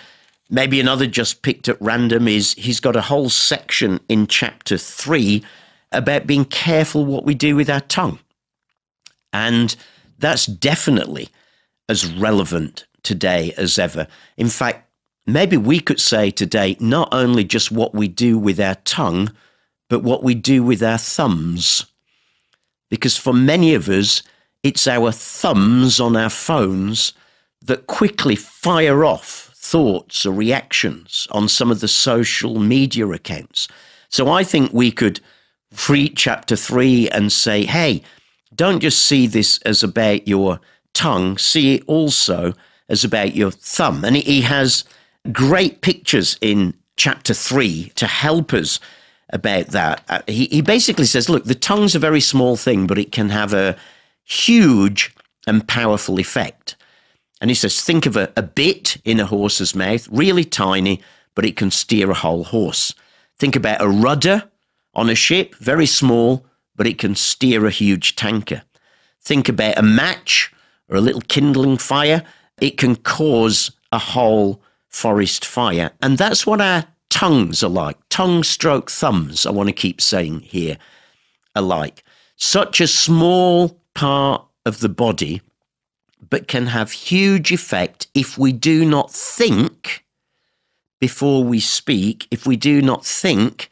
Maybe 0.50 0.80
another 0.80 1.08
just 1.08 1.42
picked 1.42 1.68
at 1.68 1.82
random 1.82 2.28
is 2.28 2.54
he's 2.54 2.80
got 2.80 2.96
a 2.96 3.02
whole 3.02 3.30
section 3.30 4.00
in 4.08 4.28
chapter 4.28 4.78
three 4.78 5.44
about 5.94 6.28
being 6.28 6.46
careful 6.46 7.06
what 7.06 7.26
we 7.26 7.36
do 7.36 7.56
with 7.56 7.70
our 7.70 7.82
tongue. 7.82 8.20
And 9.32 9.76
that's 10.20 10.46
definitely 10.46 11.30
as 11.90 12.06
relevant 12.14 12.86
today 13.04 13.54
as 13.58 13.78
ever. 13.78 14.08
In 14.38 14.50
fact, 14.50 14.90
maybe 15.26 15.58
we 15.58 15.80
could 15.80 16.00
say 16.00 16.32
today 16.32 16.78
not 16.80 17.10
only 17.12 17.44
just 17.44 17.72
what 17.72 17.94
we 17.94 18.08
do 18.08 18.38
with 18.38 18.60
our 18.60 18.76
tongue, 18.86 19.32
but 19.90 20.04
what 20.04 20.24
we 20.24 20.34
do 20.36 20.64
with 20.64 20.82
our 20.82 20.98
thumbs. 20.98 21.86
Because 22.90 23.18
for 23.18 23.34
many 23.34 23.74
of 23.74 23.90
us, 23.90 24.24
it's 24.64 24.88
our 24.88 25.12
thumbs 25.12 26.00
on 26.00 26.16
our 26.16 26.30
phones 26.30 27.14
that 27.62 27.88
quickly 27.88 28.36
fire 28.36 29.04
off 29.04 29.52
thoughts 29.56 30.26
or 30.26 30.32
reactions 30.32 31.28
on 31.32 31.48
some 31.48 31.72
of 31.72 31.80
the 31.80 31.88
social 31.88 32.60
media 32.60 33.08
accounts. 33.08 33.68
So 34.10 34.30
I 34.30 34.44
think 34.44 34.72
we 34.74 34.92
could 34.92 35.20
read 35.90 36.16
chapter 36.16 36.56
three 36.56 37.10
and 37.10 37.32
say, 37.32 37.66
hey, 37.66 38.02
don't 38.56 38.82
just 38.82 39.02
see 39.02 39.28
this 39.28 39.60
as 39.64 39.84
about 39.84 40.28
your 40.28 40.60
tongue, 40.94 41.38
see 41.38 41.76
it 41.76 41.84
also 41.88 42.54
as 42.90 43.04
about 43.04 43.36
your 43.36 43.52
thumb. 43.52 44.06
And 44.06 44.16
he 44.16 44.42
has 44.42 44.84
great 45.32 45.82
pictures 45.82 46.38
in 46.42 46.74
chapter 46.96 47.34
three 47.34 47.92
to 47.96 48.06
help 48.06 48.54
us 48.54 48.80
about 49.32 49.68
that. 49.68 50.04
Uh, 50.10 50.22
he, 50.28 50.46
he 50.46 50.62
basically 50.62 51.06
says, 51.06 51.30
look, 51.30 51.46
the 51.46 51.56
tongue's 51.56 51.96
a 51.96 52.00
very 52.00 52.22
small 52.22 52.56
thing, 52.56 52.86
but 52.86 53.00
it 53.00 53.12
can 53.12 53.30
have 53.30 53.54
a 53.54 53.76
huge 54.24 55.16
and 55.48 55.68
powerful 55.68 56.20
effect. 56.20 56.76
And 57.42 57.50
he 57.50 57.56
says, 57.56 57.82
think 57.82 58.06
of 58.06 58.16
a, 58.16 58.32
a 58.38 58.44
bit 58.44 58.98
in 59.04 59.20
a 59.20 59.26
horse's 59.26 59.74
mouth, 59.74 60.08
really 60.12 60.46
tiny, 60.46 61.02
but 61.36 61.46
it 61.46 61.58
can 61.58 61.72
steer 61.72 62.12
a 62.12 62.16
whole 62.16 62.44
horse. 62.44 62.94
Think 63.40 63.56
about 63.56 63.82
a 63.82 63.90
rudder 63.90 64.44
on 64.94 65.10
a 65.10 65.16
ship, 65.16 65.56
very 65.56 65.86
small, 65.86 66.46
but 66.76 66.88
it 66.88 66.98
can 66.98 67.16
steer 67.16 67.66
a 67.66 67.72
huge 67.72 68.16
tanker. 68.16 68.64
Think 69.22 69.50
about 69.50 69.78
a 69.78 69.84
match 69.84 70.52
or 70.90 70.98
a 70.98 71.02
little 71.02 71.22
kindling 71.22 71.78
fire, 71.78 72.24
it 72.60 72.78
can 72.78 72.96
cause 72.96 73.72
a 73.92 73.98
whole 73.98 74.62
forest 74.88 75.46
fire. 75.46 75.92
And 76.02 76.18
that's 76.18 76.46
what 76.46 76.62
our 76.62 76.86
tongues 77.10 77.64
are 77.64 77.70
like. 77.70 77.98
Tongue 78.10 78.44
stroke 78.44 78.92
thumbs, 78.92 79.46
I 79.46 79.52
want 79.52 79.70
to 79.70 79.74
keep 79.74 80.02
saying 80.02 80.42
here, 80.42 80.78
alike. 81.56 82.04
Such 82.36 82.82
a 82.82 82.88
small 82.88 83.80
part 83.94 84.46
of 84.66 84.80
the 84.80 84.90
body, 84.90 85.42
but 86.30 86.48
can 86.48 86.68
have 86.68 86.92
huge 86.92 87.52
effect 87.52 88.08
if 88.14 88.38
we 88.38 88.52
do 88.52 88.86
not 88.86 89.12
think 89.12 90.06
before 91.00 91.44
we 91.44 91.60
speak, 91.60 92.28
if 92.32 92.48
we 92.48 92.56
do 92.56 92.82
not 92.82 93.06
think 93.06 93.70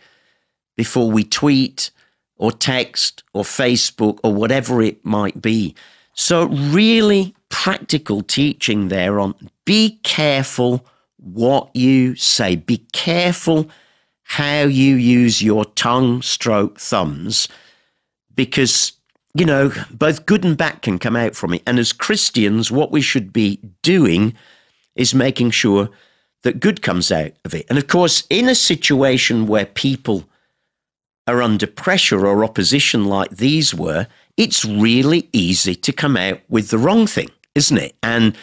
before 0.75 1.11
we 1.11 1.23
tweet 1.23 1.91
or 2.37 2.51
text 2.51 3.23
or 3.33 3.43
Facebook 3.43 4.19
or 4.23 4.33
whatever 4.33 4.81
it 4.81 5.05
might 5.05 5.41
be. 5.41 5.75
So, 6.13 6.47
really 6.47 7.35
practical 7.49 8.21
teaching 8.21 8.87
there 8.87 9.19
on 9.19 9.35
be 9.65 9.99
careful 10.03 10.85
what 11.17 11.73
you 11.75 12.15
say. 12.15 12.55
Be 12.55 12.77
careful 12.93 13.69
how 14.23 14.61
you 14.63 14.95
use 14.95 15.41
your 15.41 15.65
tongue 15.65 16.21
stroke 16.21 16.79
thumbs 16.79 17.47
because, 18.33 18.93
you 19.33 19.45
know, 19.45 19.71
both 19.91 20.25
good 20.25 20.43
and 20.43 20.57
bad 20.57 20.81
can 20.81 20.97
come 20.97 21.15
out 21.15 21.35
from 21.35 21.53
it. 21.53 21.61
And 21.67 21.77
as 21.77 21.93
Christians, 21.93 22.71
what 22.71 22.91
we 22.91 23.01
should 23.01 23.31
be 23.31 23.59
doing 23.81 24.33
is 24.95 25.13
making 25.13 25.51
sure 25.51 25.89
that 26.43 26.59
good 26.59 26.81
comes 26.81 27.11
out 27.11 27.33
of 27.45 27.53
it. 27.53 27.65
And 27.69 27.77
of 27.77 27.87
course, 27.87 28.23
in 28.29 28.49
a 28.49 28.55
situation 28.55 29.47
where 29.47 29.65
people 29.65 30.25
are 31.27 31.41
under 31.41 31.67
pressure 31.67 32.25
or 32.25 32.43
opposition 32.43 33.05
like 33.05 33.31
these 33.31 33.73
were, 33.73 34.07
it's 34.37 34.65
really 34.65 35.29
easy 35.33 35.75
to 35.75 35.93
come 35.93 36.17
out 36.17 36.39
with 36.49 36.69
the 36.69 36.77
wrong 36.77 37.07
thing, 37.07 37.29
isn't 37.55 37.77
it? 37.77 37.95
And 38.01 38.35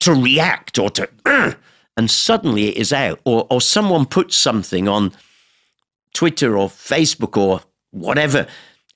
to 0.00 0.14
react 0.14 0.78
or 0.78 0.90
to, 0.90 1.08
and 1.96 2.10
suddenly 2.10 2.68
it 2.68 2.76
is 2.76 2.92
out, 2.92 3.20
or, 3.24 3.46
or 3.50 3.60
someone 3.60 4.06
puts 4.06 4.36
something 4.36 4.88
on 4.88 5.12
Twitter 6.14 6.56
or 6.56 6.68
Facebook 6.68 7.36
or 7.36 7.60
whatever, 7.90 8.46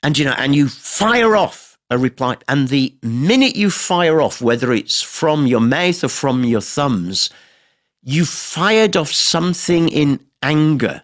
and 0.02 0.18
you 0.18 0.24
know, 0.24 0.34
and 0.38 0.54
you 0.54 0.68
fire 0.68 1.36
off 1.36 1.78
a 1.90 1.98
reply, 1.98 2.36
and 2.48 2.68
the 2.68 2.94
minute 3.02 3.56
you 3.56 3.70
fire 3.70 4.20
off, 4.20 4.40
whether 4.40 4.72
it's 4.72 5.02
from 5.02 5.46
your 5.46 5.60
mouth 5.60 6.02
or 6.02 6.08
from 6.08 6.44
your 6.44 6.60
thumbs, 6.60 7.30
you 8.02 8.24
fired 8.24 8.96
off 8.96 9.12
something 9.12 9.88
in 9.88 10.20
anger, 10.42 11.02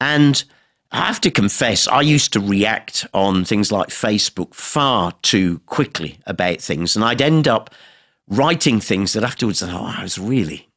and 0.00 0.44
I 0.92 1.06
have 1.06 1.20
to 1.20 1.30
confess, 1.30 1.86
I 1.86 2.00
used 2.00 2.32
to 2.32 2.40
react 2.40 3.06
on 3.14 3.44
things 3.44 3.70
like 3.70 3.88
Facebook 3.88 4.54
far 4.54 5.12
too 5.22 5.60
quickly 5.66 6.18
about 6.26 6.60
things, 6.60 6.96
and 6.96 7.04
I'd 7.04 7.22
end 7.22 7.46
up 7.46 7.72
writing 8.26 8.80
things 8.80 9.12
that 9.12 9.24
afterwards, 9.24 9.62
oh, 9.62 9.68
I 9.68 10.02
was 10.02 10.18
really 10.18 10.68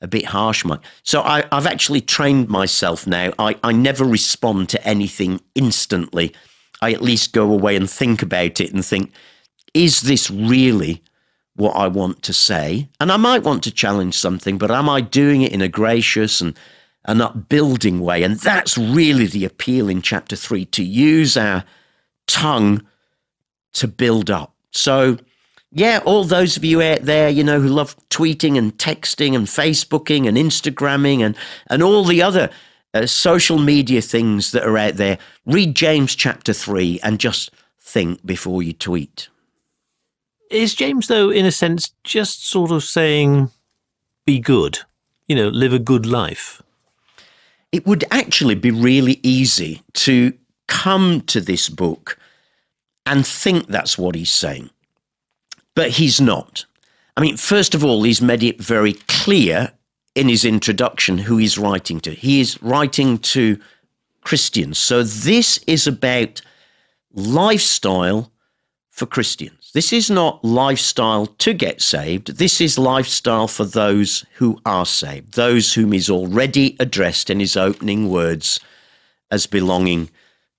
a 0.00 0.08
bit 0.08 0.26
harsh, 0.26 0.64
Mike. 0.64 0.80
So 1.02 1.22
I, 1.22 1.44
have 1.52 1.66
actually 1.66 2.00
trained 2.00 2.48
myself 2.48 3.06
now. 3.06 3.32
I, 3.38 3.56
I 3.62 3.72
never 3.72 4.04
respond 4.04 4.68
to 4.70 4.86
anything 4.86 5.40
instantly. 5.54 6.34
I 6.80 6.92
at 6.92 7.02
least 7.02 7.32
go 7.32 7.50
away 7.52 7.76
and 7.76 7.88
think 7.88 8.22
about 8.22 8.60
it 8.60 8.72
and 8.72 8.84
think, 8.84 9.12
is 9.74 10.02
this 10.02 10.30
really 10.30 11.02
what 11.54 11.72
I 11.72 11.88
want 11.88 12.22
to 12.22 12.32
say? 12.32 12.88
And 12.98 13.12
I 13.12 13.18
might 13.18 13.42
want 13.42 13.62
to 13.64 13.70
challenge 13.70 14.16
something, 14.16 14.56
but 14.56 14.70
am 14.70 14.88
I 14.88 15.02
doing 15.02 15.42
it 15.42 15.52
in 15.52 15.60
a 15.60 15.68
gracious 15.68 16.40
and 16.40 16.58
an 17.04 17.20
upbuilding 17.20 18.00
way? 18.00 18.22
And 18.22 18.36
that's 18.36 18.76
really 18.76 19.26
the 19.26 19.44
appeal 19.44 19.88
in 19.88 20.02
chapter 20.02 20.36
three 20.36 20.64
to 20.66 20.84
use 20.84 21.36
our 21.36 21.64
tongue 22.26 22.86
to 23.74 23.88
build 23.88 24.30
up. 24.30 24.54
So 24.72 25.18
yeah, 25.72 26.00
all 26.04 26.24
those 26.24 26.56
of 26.56 26.64
you 26.64 26.82
out 26.82 27.02
there, 27.02 27.28
you 27.28 27.44
know, 27.44 27.60
who 27.60 27.68
love 27.68 27.96
tweeting 28.08 28.58
and 28.58 28.76
texting 28.76 29.36
and 29.36 29.46
Facebooking 29.46 30.26
and 30.26 30.36
Instagramming 30.36 31.20
and, 31.20 31.36
and 31.68 31.82
all 31.82 32.04
the 32.04 32.22
other 32.22 32.50
uh, 32.92 33.06
social 33.06 33.58
media 33.58 34.00
things 34.02 34.50
that 34.50 34.64
are 34.64 34.76
out 34.76 34.94
there, 34.94 35.18
read 35.46 35.76
James 35.76 36.16
chapter 36.16 36.52
3 36.52 36.98
and 37.04 37.20
just 37.20 37.50
think 37.78 38.24
before 38.26 38.62
you 38.62 38.72
tweet. 38.72 39.28
Is 40.50 40.74
James, 40.74 41.06
though, 41.06 41.30
in 41.30 41.46
a 41.46 41.52
sense, 41.52 41.92
just 42.02 42.48
sort 42.48 42.72
of 42.72 42.82
saying, 42.82 43.50
be 44.26 44.40
good, 44.40 44.80
you 45.28 45.36
know, 45.36 45.48
live 45.48 45.72
a 45.72 45.78
good 45.78 46.04
life? 46.04 46.60
It 47.72 47.86
would 47.86 48.04
actually 48.10 48.56
be 48.56 48.70
really 48.70 49.20
easy 49.22 49.82
to 49.94 50.32
come 50.66 51.20
to 51.22 51.40
this 51.40 51.68
book 51.68 52.18
and 53.06 53.26
think 53.26 53.66
that's 53.66 53.98
what 53.98 54.14
he's 54.14 54.30
saying. 54.30 54.70
But 55.74 55.90
he's 55.90 56.20
not. 56.20 56.64
I 57.16 57.20
mean, 57.20 57.36
first 57.36 57.74
of 57.74 57.84
all, 57.84 58.02
he's 58.02 58.22
made 58.22 58.42
it 58.42 58.62
very 58.62 58.94
clear 59.08 59.72
in 60.14 60.28
his 60.28 60.44
introduction 60.44 61.18
who 61.18 61.36
he's 61.36 61.58
writing 61.58 62.00
to. 62.00 62.12
He 62.12 62.40
is 62.40 62.60
writing 62.62 63.18
to 63.18 63.58
Christians. 64.22 64.78
So 64.78 65.02
this 65.02 65.58
is 65.66 65.86
about 65.86 66.42
lifestyle 67.12 68.32
for 68.90 69.06
Christians. 69.06 69.59
This 69.72 69.92
is 69.92 70.10
not 70.10 70.44
lifestyle 70.44 71.26
to 71.26 71.52
get 71.52 71.80
saved. 71.80 72.38
This 72.38 72.60
is 72.60 72.78
lifestyle 72.78 73.46
for 73.46 73.64
those 73.64 74.24
who 74.34 74.58
are 74.66 74.86
saved, 74.86 75.34
those 75.34 75.74
whom 75.74 75.92
he's 75.92 76.10
already 76.10 76.76
addressed 76.80 77.30
in 77.30 77.38
his 77.38 77.56
opening 77.56 78.08
words 78.08 78.58
as 79.30 79.46
belonging 79.46 80.10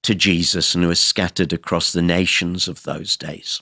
to 0.03 0.15
Jesus 0.15 0.74
and 0.74 0.84
who 0.84 0.89
are 0.89 0.96
scattered 0.96 1.51
across 1.51 1.91
the 1.91 2.01
nations 2.01 2.68
of 2.68 2.84
those 2.84 3.18
days. 3.18 3.62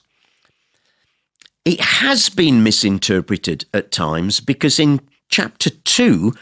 It 1.64 1.80
has 1.80 2.28
been 2.28 2.62
misinterpreted 2.62 3.66
at 3.74 3.90
times 3.90 4.40
because 4.40 4.78
in 4.78 5.00
chapter 5.28 5.70
2, 5.70 6.32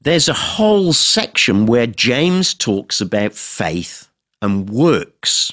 there's 0.00 0.28
a 0.28 0.34
whole 0.34 0.92
section 0.92 1.66
where 1.66 1.86
James 1.86 2.52
talks 2.52 3.00
about 3.00 3.32
faith 3.32 4.08
and 4.42 4.68
works, 4.68 5.52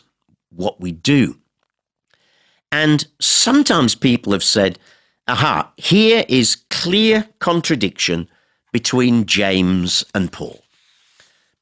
what 0.50 0.82
we 0.82 0.92
do. 0.92 1.38
And 2.72 3.06
sometimes 3.20 3.96
people 3.96 4.32
have 4.34 4.44
said, 4.44 4.80
aha, 5.28 5.72
here 5.78 6.24
is 6.28 6.64
clear 6.70 7.28
contradiction 7.40 8.30
between 8.72 9.26
James 9.26 10.06
and 10.16 10.32
Paul. 10.32 10.64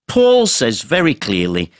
Paul 0.07 0.47
says 0.47 0.81
very 0.81 1.13
clearly 1.13 1.71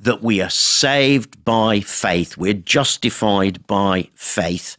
that 0.00 0.22
we 0.22 0.40
are 0.40 0.50
saved 0.50 1.44
by 1.44 1.80
faith, 1.80 2.36
we're 2.36 2.54
justified 2.54 3.66
by 3.66 4.08
faith. 4.14 4.76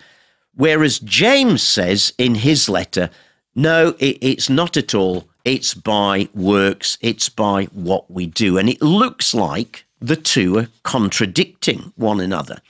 Whereas 0.55 0.99
James 0.99 1.61
says 1.61 2.13
in 2.17 2.35
his 2.35 2.69
letter, 2.69 3.09
no, 3.55 3.95
it, 3.99 4.17
it's 4.21 4.49
not 4.49 4.77
at 4.77 4.93
all. 4.93 5.27
It's 5.45 5.73
by 5.73 6.29
works, 6.33 6.97
it's 7.01 7.29
by 7.29 7.65
what 7.65 8.09
we 8.11 8.27
do. 8.27 8.57
And 8.57 8.69
it 8.69 8.81
looks 8.81 9.33
like 9.33 9.85
the 9.99 10.15
two 10.15 10.57
are 10.57 10.67
contradicting 10.83 11.93
one 11.95 12.19
another. 12.19 12.61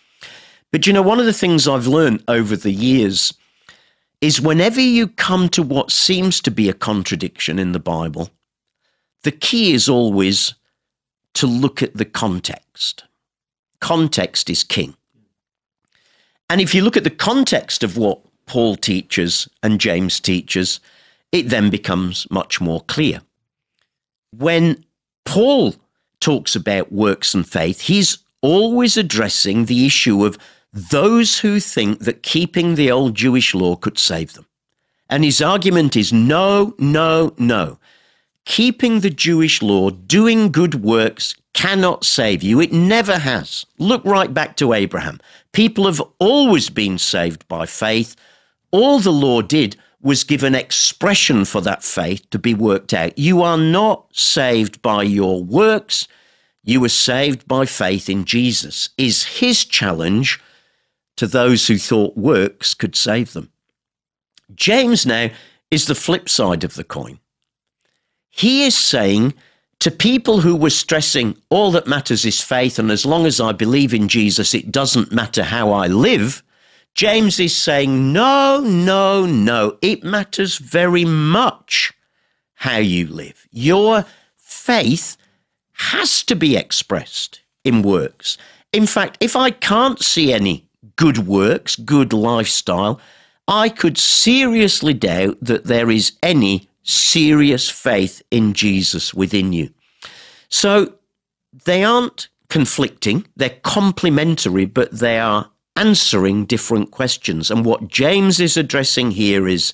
But 0.72 0.86
you 0.86 0.94
know, 0.94 1.02
one 1.02 1.20
of 1.20 1.26
the 1.26 1.34
things 1.34 1.68
I've 1.68 1.88
learned 1.88 2.24
over 2.28 2.56
the 2.56 2.72
years 2.72 3.34
is 4.22 4.42
whenever 4.42 4.82
you 4.82 5.08
come 5.08 5.50
to 5.50 5.64
what 5.64 5.92
seems 5.92 6.42
to 6.42 6.52
be 6.52 6.70
a 6.70 6.74
contradiction 6.74 7.58
in 7.58 7.72
the 7.72 7.80
Bible, 7.80 8.30
the 9.24 9.32
key 9.32 9.74
is 9.74 9.90
always 9.90 10.54
to 11.36 11.48
look 11.48 11.82
at 11.82 11.96
the 11.96 12.06
context. 12.06 13.06
Context 13.80 14.50
is 14.50 14.64
king. 14.64 14.96
And 16.50 16.60
if 16.60 16.74
you 16.74 16.82
look 16.82 16.98
at 16.98 17.04
the 17.04 17.10
context 17.10 17.84
of 17.84 17.98
what 17.98 18.22
Paul 18.46 18.76
teaches 18.76 19.48
and 19.62 19.80
James 19.80 20.20
teaches, 20.20 20.80
it 21.32 21.50
then 21.50 21.70
becomes 21.70 22.28
much 22.32 22.60
more 22.60 22.82
clear. 22.82 23.22
When 24.36 24.84
Paul 25.26 25.76
talks 26.20 26.56
about 26.56 26.92
works 26.92 27.34
and 27.34 27.48
faith, 27.48 27.82
he's 27.82 28.18
always 28.42 28.98
addressing 28.98 29.66
the 29.66 29.86
issue 29.86 30.26
of 30.26 30.38
those 30.74 31.40
who 31.40 31.60
think 31.60 32.00
that 32.00 32.24
keeping 32.24 32.76
the 32.76 32.92
old 32.92 33.16
Jewish 33.16 33.54
law 33.56 33.76
could 33.76 33.98
save 33.98 34.34
them. 34.34 34.46
And 35.10 35.24
his 35.24 35.42
argument 35.42 35.96
is 35.96 36.14
no, 36.14 36.76
no, 36.78 37.34
no. 37.38 37.80
Keeping 38.46 39.00
the 39.00 39.10
Jewish 39.10 39.62
law, 39.62 39.90
doing 39.90 40.52
good 40.52 40.76
works, 40.84 41.36
cannot 41.54 42.06
save 42.06 42.44
you. 42.44 42.62
It 42.62 42.72
never 42.72 43.18
has. 43.18 43.66
Look 43.80 44.04
right 44.06 44.34
back 44.34 44.56
to 44.58 44.74
Abraham. 44.74 45.20
People 45.52 45.86
have 45.86 46.02
always 46.20 46.70
been 46.70 46.98
saved 46.98 47.48
by 47.48 47.66
faith. 47.66 48.16
All 48.72 49.00
the 49.00 49.12
law 49.12 49.42
did 49.42 49.76
was 50.02 50.24
give 50.24 50.44
an 50.44 50.56
expression 50.56 51.44
for 51.44 51.62
that 51.62 51.84
faith 51.84 52.30
to 52.30 52.40
be 52.40 52.54
worked 52.54 52.94
out. 52.94 53.18
You 53.18 53.42
are 53.42 53.58
not 53.58 54.06
saved 54.16 54.82
by 54.82 55.04
your 55.04 55.44
works. 55.44 56.08
You 56.64 56.82
were 56.82 56.90
saved 56.90 57.48
by 57.48 57.66
faith 57.66 58.10
in 58.10 58.26
Jesus, 58.26 58.90
is 58.98 59.24
his 59.24 59.66
challenge 59.66 60.40
to 61.20 61.28
those 61.28 61.68
who 61.68 61.78
thought 61.78 62.16
works 62.16 62.74
could 62.74 62.96
save 62.96 63.34
them. 63.34 63.52
James 64.56 65.06
now 65.06 65.30
is 65.70 65.86
the 65.86 65.94
flip 65.94 66.30
side 66.30 66.64
of 66.64 66.76
the 66.76 66.84
coin. 66.86 67.20
He 68.30 68.64
is 68.64 68.78
saying 68.78 69.34
to 69.80 69.92
people 69.92 70.40
who 70.40 70.56
were 70.56 70.70
stressing 70.70 71.36
all 71.50 71.72
that 71.72 71.88
matters 71.88 72.24
is 72.24 72.40
faith, 72.40 72.80
and 72.80 72.90
as 72.90 73.06
long 73.06 73.26
as 73.26 73.42
I 73.42 73.52
believe 73.52 73.94
in 73.94 74.08
Jesus, 74.08 74.54
it 74.54 74.72
doesn't 74.72 75.12
matter 75.12 75.44
how 75.44 75.74
I 75.74 75.88
live. 75.88 76.42
James 76.94 77.38
is 77.38 77.56
saying, 77.56 78.14
no, 78.14 78.62
no, 78.62 79.26
no, 79.26 79.78
it 79.82 80.06
matters 80.06 80.58
very 80.58 81.04
much 81.04 81.92
how 82.54 82.78
you 82.78 83.08
live. 83.08 83.46
Your 83.52 84.06
faith 84.38 85.18
has 85.74 86.24
to 86.24 86.36
be 86.38 86.56
expressed 86.56 87.42
in 87.66 87.82
works. 87.82 88.38
In 88.72 88.88
fact, 88.88 89.18
if 89.20 89.36
I 89.36 89.52
can't 89.52 90.02
see 90.02 90.32
any 90.32 90.69
good 90.96 91.28
works, 91.28 91.76
good 91.76 92.14
lifestyle, 92.14 93.00
I 93.48 93.70
could 93.70 93.98
seriously 93.98 94.94
doubt 94.94 95.38
that 95.42 95.66
there 95.66 95.90
is 95.90 96.14
any 96.22 96.70
serious 96.84 97.70
faith 97.70 98.22
in 98.32 98.54
Jesus 98.54 99.14
within 99.14 99.54
you. 99.54 99.72
So 100.50 100.94
they 101.66 101.84
aren't 101.84 102.30
conflicting, 102.50 103.26
they're 103.36 103.50
complementary, 103.50 104.66
but 104.66 104.92
they 104.92 105.20
are 105.20 105.50
answering 105.76 106.46
different 106.46 106.92
questions. 106.92 107.50
And 107.50 107.64
what 107.64 107.88
James 107.88 108.40
is 108.40 108.58
addressing 108.58 109.12
here 109.12 109.48
is 109.48 109.74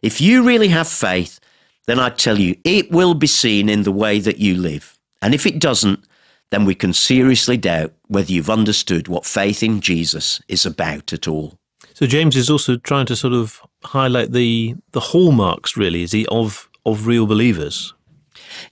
if 0.00 0.20
you 0.20 0.42
really 0.42 0.68
have 0.68 0.88
faith, 0.88 1.38
then 1.86 1.98
I 1.98 2.10
tell 2.10 2.38
you, 2.38 2.56
it 2.64 2.90
will 2.90 3.14
be 3.14 3.26
seen 3.26 3.68
in 3.68 3.82
the 3.82 3.92
way 3.92 4.20
that 4.20 4.38
you 4.38 4.54
live. 4.54 4.98
And 5.20 5.34
if 5.34 5.46
it 5.46 5.58
doesn't, 5.58 6.04
then 6.52 6.66
we 6.66 6.74
can 6.74 6.92
seriously 6.92 7.56
doubt 7.56 7.94
whether 8.08 8.30
you've 8.30 8.50
understood 8.50 9.08
what 9.08 9.24
faith 9.24 9.62
in 9.62 9.80
Jesus 9.80 10.38
is 10.48 10.66
about 10.66 11.10
at 11.10 11.26
all. 11.26 11.58
So 11.94 12.06
James 12.06 12.36
is 12.36 12.50
also 12.50 12.76
trying 12.76 13.06
to 13.06 13.16
sort 13.16 13.32
of 13.32 13.62
highlight 13.84 14.32
the 14.32 14.76
the 14.92 15.00
hallmarks, 15.00 15.78
really, 15.78 16.02
is 16.02 16.12
he 16.12 16.26
of 16.26 16.68
of 16.84 17.06
real 17.06 17.26
believers? 17.26 17.94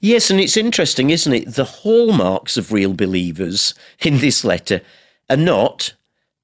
Yes, 0.00 0.30
and 0.30 0.38
it's 0.38 0.58
interesting, 0.58 1.08
isn't 1.08 1.32
it? 1.32 1.54
The 1.54 1.64
hallmarks 1.64 2.58
of 2.58 2.70
real 2.70 2.92
believers 2.92 3.72
in 4.00 4.18
this 4.18 4.44
letter 4.44 4.82
are 5.30 5.38
not 5.38 5.94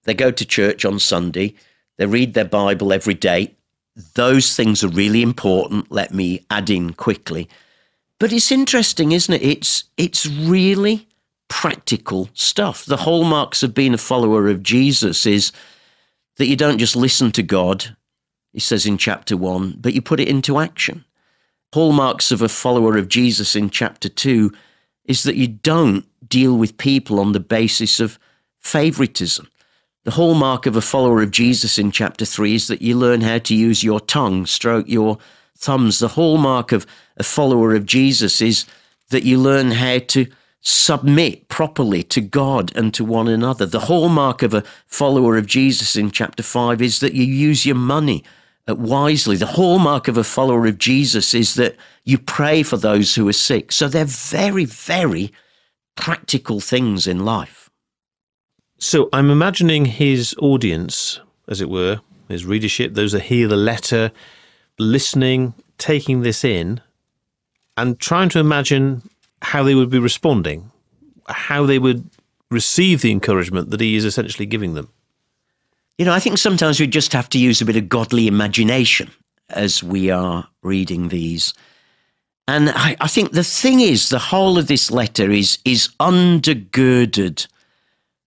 they 0.04 0.14
go 0.14 0.30
to 0.30 0.44
church 0.46 0.86
on 0.86 0.98
Sunday, 0.98 1.54
they 1.98 2.06
read 2.06 2.32
their 2.32 2.46
Bible 2.46 2.94
every 2.94 3.14
day. 3.14 3.54
Those 4.14 4.56
things 4.56 4.82
are 4.82 4.88
really 4.88 5.20
important. 5.20 5.92
Let 5.92 6.14
me 6.14 6.46
add 6.48 6.70
in 6.70 6.94
quickly. 6.94 7.46
But 8.18 8.32
it's 8.32 8.50
interesting, 8.50 9.12
isn't 9.12 9.34
it? 9.34 9.42
It's 9.42 9.84
it's 9.98 10.26
really 10.26 11.05
practical 11.48 12.28
stuff. 12.34 12.84
The 12.84 12.96
hallmarks 12.96 13.62
of 13.62 13.74
being 13.74 13.94
a 13.94 13.98
follower 13.98 14.48
of 14.48 14.62
Jesus 14.62 15.26
is 15.26 15.52
that 16.36 16.46
you 16.46 16.56
don't 16.56 16.78
just 16.78 16.96
listen 16.96 17.32
to 17.32 17.42
God, 17.42 17.96
he 18.52 18.60
says 18.60 18.86
in 18.86 18.98
chapter 18.98 19.36
1, 19.36 19.76
but 19.80 19.94
you 19.94 20.02
put 20.02 20.20
it 20.20 20.28
into 20.28 20.58
action. 20.58 21.04
Hallmarks 21.72 22.30
of 22.30 22.42
a 22.42 22.48
follower 22.48 22.96
of 22.96 23.08
Jesus 23.08 23.54
in 23.56 23.70
chapter 23.70 24.08
2 24.08 24.52
is 25.04 25.22
that 25.22 25.36
you 25.36 25.46
don't 25.48 26.06
deal 26.28 26.56
with 26.56 26.78
people 26.78 27.20
on 27.20 27.32
the 27.32 27.40
basis 27.40 28.00
of 28.00 28.18
favoritism. 28.58 29.48
The 30.04 30.12
hallmark 30.12 30.66
of 30.66 30.76
a 30.76 30.80
follower 30.80 31.22
of 31.22 31.32
Jesus 31.32 31.78
in 31.78 31.90
chapter 31.90 32.24
3 32.24 32.54
is 32.54 32.68
that 32.68 32.82
you 32.82 32.96
learn 32.96 33.20
how 33.20 33.38
to 33.38 33.54
use 33.54 33.82
your 33.82 34.00
tongue, 34.00 34.46
stroke 34.46 34.88
your 34.88 35.18
thumbs. 35.58 35.98
The 35.98 36.08
hallmark 36.08 36.72
of 36.72 36.86
a 37.16 37.22
follower 37.22 37.74
of 37.74 37.86
Jesus 37.86 38.40
is 38.40 38.66
that 39.10 39.24
you 39.24 39.38
learn 39.38 39.72
how 39.72 39.98
to 39.98 40.26
submit 40.68 41.46
properly 41.46 42.02
to 42.02 42.20
God 42.20 42.76
and 42.76 42.92
to 42.92 43.04
one 43.04 43.28
another. 43.28 43.66
The 43.66 43.86
hallmark 43.86 44.42
of 44.42 44.52
a 44.52 44.64
follower 44.88 45.36
of 45.36 45.46
Jesus 45.46 45.94
in 45.94 46.10
chapter 46.10 46.42
5 46.42 46.82
is 46.82 46.98
that 46.98 47.14
you 47.14 47.22
use 47.22 47.64
your 47.64 47.76
money 47.76 48.24
uh, 48.68 48.74
wisely. 48.74 49.36
The 49.36 49.46
hallmark 49.46 50.08
of 50.08 50.16
a 50.16 50.24
follower 50.24 50.66
of 50.66 50.76
Jesus 50.76 51.34
is 51.34 51.54
that 51.54 51.76
you 52.02 52.18
pray 52.18 52.64
for 52.64 52.76
those 52.76 53.14
who 53.14 53.28
are 53.28 53.32
sick. 53.32 53.70
So 53.70 53.86
they're 53.86 54.06
very, 54.06 54.64
very 54.64 55.32
practical 55.94 56.58
things 56.58 57.06
in 57.06 57.24
life. 57.24 57.70
So 58.76 59.08
I'm 59.12 59.30
imagining 59.30 59.84
his 59.84 60.34
audience, 60.40 61.20
as 61.46 61.60
it 61.60 61.70
were, 61.70 62.00
his 62.28 62.44
readership, 62.44 62.94
those 62.94 63.12
that 63.12 63.22
hear 63.22 63.46
the 63.46 63.56
letter, 63.56 64.10
listening, 64.80 65.54
taking 65.78 66.22
this 66.22 66.42
in, 66.42 66.80
and 67.76 68.00
trying 68.00 68.30
to 68.30 68.40
imagine 68.40 69.02
how 69.46 69.62
they 69.62 69.76
would 69.76 69.90
be 69.90 70.00
responding, 70.00 70.72
how 71.28 71.64
they 71.66 71.78
would 71.78 72.10
receive 72.50 73.00
the 73.00 73.12
encouragement 73.12 73.70
that 73.70 73.80
he 73.80 73.94
is 73.94 74.04
essentially 74.04 74.44
giving 74.44 74.74
them? 74.74 74.88
You 75.98 76.04
know, 76.04 76.12
I 76.12 76.18
think 76.18 76.38
sometimes 76.38 76.80
we 76.80 76.88
just 76.88 77.12
have 77.12 77.28
to 77.28 77.38
use 77.38 77.60
a 77.60 77.64
bit 77.64 77.76
of 77.76 77.88
godly 77.88 78.26
imagination 78.26 79.08
as 79.50 79.84
we 79.84 80.10
are 80.10 80.48
reading 80.64 81.10
these. 81.10 81.54
And 82.48 82.70
I, 82.70 82.96
I, 83.00 83.06
think 83.06 83.32
the 83.32 83.44
thing 83.44 83.78
is, 83.78 84.08
the 84.08 84.18
whole 84.18 84.58
of 84.58 84.66
this 84.66 84.90
letter 84.90 85.30
is 85.30 85.58
is 85.64 85.90
undergirded 86.00 87.46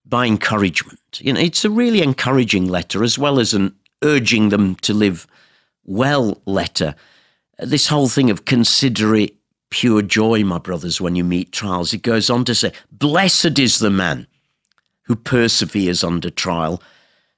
by 0.06 0.26
encouragement. 0.26 1.20
You 1.20 1.34
know, 1.34 1.42
it's 1.42 1.66
a 1.66 1.70
really 1.70 2.02
encouraging 2.02 2.70
letter 2.70 3.04
as 3.04 3.20
well 3.20 3.40
as 3.40 3.54
an 3.54 3.76
urging 4.04 4.50
them 4.50 4.76
to 4.76 4.94
live 4.94 5.28
well 5.84 6.42
letter. 6.46 6.96
This 7.58 7.88
whole 7.88 8.08
thing 8.08 8.30
of 8.30 8.46
consider 8.46 9.16
it 9.16 9.36
pure 9.70 10.02
joy, 10.02 10.44
my 10.44 10.58
brothers, 10.58 11.00
when 11.00 11.16
you 11.16 11.24
meet 11.24 11.52
trials. 11.52 11.94
It 11.94 12.02
goes 12.02 12.30
on 12.30 12.46
to 12.46 12.56
say, 12.56 12.74
Blessed 12.92 13.60
is 13.60 13.80
the 13.80 13.90
man 13.90 14.28
who 15.04 15.16
perseveres 15.16 16.04
under 16.04 16.30
trial, 16.30 16.82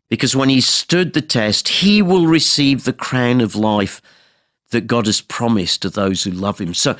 because 0.09 0.35
when 0.35 0.49
he 0.49 0.61
stood 0.61 1.13
the 1.13 1.21
test, 1.21 1.67
he 1.67 2.01
will 2.01 2.27
receive 2.27 2.83
the 2.83 2.93
crown 2.93 3.41
of 3.41 3.55
life 3.55 4.01
that 4.71 4.87
God 4.87 5.05
has 5.05 5.21
promised 5.21 5.81
to 5.81 5.89
those 5.89 6.23
who 6.23 6.31
love 6.31 6.59
him. 6.59 6.73
So 6.73 6.97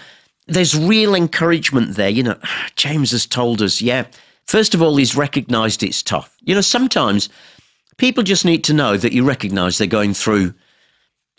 there's 0.47 0.77
real 0.77 1.15
encouragement 1.15 1.95
there. 1.95 2.09
You 2.09 2.23
know, 2.23 2.39
James 2.75 3.11
has 3.11 3.25
told 3.25 3.61
us, 3.61 3.81
yeah, 3.81 4.05
first 4.45 4.73
of 4.73 4.81
all, 4.81 4.95
he's 4.95 5.15
recognized 5.15 5.83
it's 5.83 6.03
tough. 6.03 6.37
You 6.41 6.55
know, 6.55 6.61
sometimes 6.61 7.29
people 7.97 8.23
just 8.23 8.45
need 8.45 8.63
to 8.65 8.73
know 8.73 8.97
that 8.97 9.13
you 9.13 9.23
recognize 9.23 9.77
they're 9.77 9.87
going 9.87 10.13
through 10.13 10.53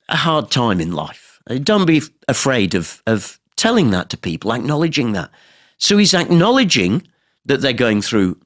a 0.08 0.16
hard 0.16 0.50
time 0.50 0.80
in 0.80 0.92
life. 0.92 1.40
Don't 1.62 1.86
be 1.86 2.02
afraid 2.28 2.74
of, 2.74 3.02
of 3.06 3.38
telling 3.62 3.90
that 3.90 4.10
to 4.10 4.16
people, 4.16 4.52
acknowledging 4.52 5.12
that. 5.12 5.30
So 5.78 5.96
he's 5.96 6.14
acknowledging 6.14 7.06
that 7.46 7.60
they're 7.60 7.72
going 7.72 8.02
through 8.02 8.36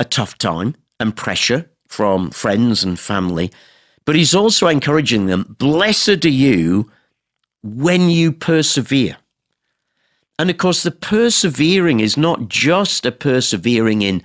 a 0.00 0.04
tough 0.04 0.36
time 0.38 0.74
and 0.98 1.14
pressure 1.14 1.70
from 1.86 2.32
friends 2.32 2.82
and 2.82 2.98
family, 2.98 3.52
but 4.04 4.16
he's 4.16 4.34
also 4.34 4.66
encouraging 4.66 5.26
them, 5.26 5.54
blessed 5.60 6.24
are 6.24 6.28
you 6.46 6.90
when 7.62 8.10
you 8.10 8.32
persevere. 8.32 9.16
And 10.36 10.50
of 10.50 10.58
course, 10.58 10.82
the 10.82 10.90
persevering 10.90 12.00
is 12.00 12.16
not 12.16 12.48
just 12.48 13.06
a 13.06 13.12
persevering 13.12 14.02
in 14.02 14.20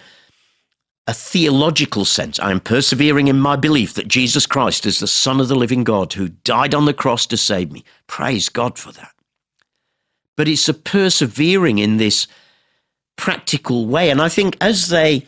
a 1.06 1.14
theological 1.14 2.04
sense. 2.04 2.40
I 2.40 2.50
am 2.50 2.62
persevering 2.62 3.28
in 3.28 3.40
my 3.40 3.58
belief 3.58 3.94
that 3.94 4.08
Jesus 4.08 4.48
Christ 4.48 4.88
is 4.88 4.98
the 4.98 5.06
Son 5.06 5.40
of 5.40 5.50
the 5.50 5.56
living 5.56 5.84
God 5.84 6.14
who 6.14 6.30
died 6.30 6.74
on 6.74 6.86
the 6.86 6.96
cross 6.96 7.28
to 7.28 7.38
save 7.38 7.72
me. 7.72 7.84
Praise 8.08 8.50
God 8.50 8.80
for 8.80 8.92
that 8.94 9.12
but 10.38 10.48
it's 10.48 10.70
a 10.70 10.74
persevering 10.74 11.80
in 11.80 11.98
this 11.98 12.28
practical 13.18 13.86
way. 13.86 14.10
And 14.10 14.22
I 14.22 14.30
think 14.30 14.58
as 14.62 14.90
they 14.90 15.28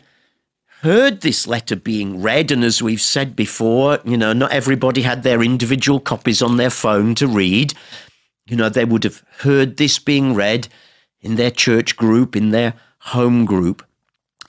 heard 0.84 1.22
this 1.22 1.46
letter 1.46 1.76
being 1.76 2.20
read, 2.20 2.50
and 2.50 2.62
as 2.62 2.82
we've 2.82 3.00
said 3.00 3.34
before, 3.34 3.98
you 4.04 4.16
know, 4.16 4.32
not 4.32 4.52
everybody 4.52 5.02
had 5.02 5.22
their 5.22 5.42
individual 5.42 5.98
copies 5.98 6.42
on 6.42 6.56
their 6.58 6.70
phone 6.70 7.14
to 7.14 7.26
read. 7.26 7.72
You 8.46 8.56
know, 8.56 8.68
they 8.68 8.84
would 8.84 9.04
have 9.04 9.22
heard 9.38 9.78
this 9.78 9.98
being 9.98 10.34
read 10.34 10.68
in 11.22 11.36
their 11.36 11.50
church 11.50 11.96
group, 11.96 12.36
in 12.36 12.50
their 12.50 12.74
home 12.98 13.46
group. 13.46 13.82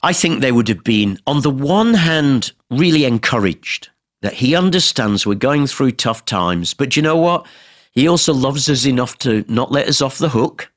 I 0.04 0.12
think 0.12 0.42
they 0.42 0.52
would 0.52 0.68
have 0.68 0.84
been, 0.84 1.20
on 1.26 1.42
the 1.42 1.50
one 1.50 1.94
hand, 1.94 2.52
really 2.70 3.06
encouraged 3.06 3.90
that 4.22 4.34
he 4.34 4.56
understands 4.56 5.26
we're 5.26 5.36
going 5.36 5.68
through 5.68 5.92
tough 5.92 6.26
times. 6.26 6.74
But 6.74 6.96
you 6.96 7.02
know 7.02 7.16
what? 7.16 7.48
He 7.96 8.08
also 8.08 8.34
loves 8.34 8.70
us 8.70 8.86
enough 8.86 9.18
to 9.20 9.46
not 9.48 9.72
let 9.72 9.88
us 9.88 10.02
off 10.02 10.18
the 10.18 10.30
hook 10.30 10.72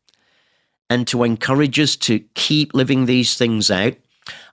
and 0.89 1.07
to 1.09 1.25
encourage 1.25 1.79
us 1.79 1.97
to 1.97 2.21
keep 2.35 2.73
living 2.73 3.07
these 3.07 3.37
things 3.37 3.71
out. 3.71 3.95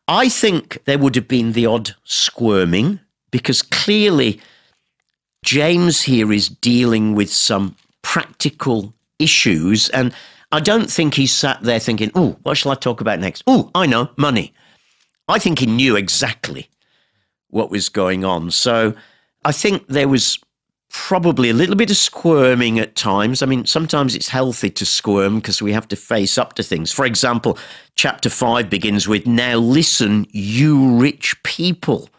I 0.07 0.29
think 0.29 0.83
there 0.85 0.97
would 0.97 1.15
have 1.15 1.27
been 1.27 1.53
the 1.53 1.67
odd 1.67 1.95
squirming 2.03 2.99
because 3.31 3.61
clearly 3.61 4.41
James 5.43 6.01
here 6.01 6.31
is 6.33 6.49
dealing 6.49 7.15
with 7.15 7.31
some 7.31 7.75
practical 8.01 8.93
issues. 9.19 9.89
And 9.89 10.13
I 10.51 10.59
don't 10.59 10.91
think 10.91 11.13
he 11.13 11.27
sat 11.27 11.61
there 11.61 11.79
thinking, 11.79 12.11
oh, 12.15 12.37
what 12.43 12.57
shall 12.57 12.71
I 12.71 12.75
talk 12.75 12.99
about 12.99 13.19
next? 13.19 13.43
Oh, 13.45 13.71
I 13.75 13.85
know, 13.85 14.09
money. 14.17 14.53
I 15.27 15.39
think 15.39 15.59
he 15.59 15.65
knew 15.65 15.95
exactly 15.95 16.69
what 17.49 17.71
was 17.71 17.89
going 17.89 18.25
on. 18.25 18.51
So 18.51 18.93
I 19.43 19.51
think 19.51 19.87
there 19.87 20.07
was 20.07 20.39
probably 20.97 21.49
a 21.49 21.53
little 21.53 21.75
bit 21.75 21.91
of 21.91 21.97
squirming 21.97 22.79
at 22.79 22.95
times. 22.95 23.43
I 23.43 23.45
mean, 23.45 23.65
sometimes 23.65 24.15
it's 24.15 24.29
healthy 24.29 24.69
to 24.71 24.85
squirm 24.85 25.35
because 25.35 25.61
we 25.61 25.73
have 25.73 25.87
to 25.89 25.95
face 25.95 26.37
up 26.37 26.53
to 26.53 26.63
things. 26.63 26.91
For 26.91 27.05
example, 27.05 27.59
chapter 27.95 28.29
5 28.29 28.69
begins 28.69 29.05
with 29.07 29.27
Now 29.27 29.57
listen, 29.57 30.25
you 30.31 30.97
rich 30.97 31.35
people. 31.43 32.09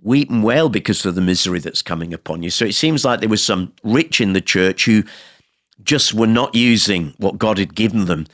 Weep 0.00 0.30
and 0.30 0.42
wail 0.42 0.68
because 0.68 1.04
of 1.04 1.14
the 1.14 1.20
misery 1.20 1.60
that's 1.60 1.82
coming 1.82 2.14
upon 2.14 2.42
you. 2.42 2.48
So 2.50 2.64
it 2.64 2.74
seems 2.74 3.04
like 3.04 3.20
there 3.20 3.28
was 3.28 3.44
some 3.44 3.72
rich 3.84 4.20
in 4.22 4.32
the 4.32 4.40
church 4.40 4.86
who 4.86 5.04
just 5.84 6.14
were 6.14 6.26
not 6.26 6.54
using 6.54 7.12
what 7.18 7.38
God 7.38 7.58
had 7.58 7.74
given 7.74 8.06
them 8.06 8.26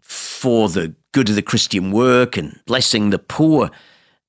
for 0.00 0.68
the 0.68 0.94
good 1.10 1.28
of 1.28 1.34
the 1.34 1.42
Christian 1.42 1.90
work 1.90 2.36
and 2.36 2.58
blessing 2.66 3.10
the 3.10 3.18
poor 3.18 3.70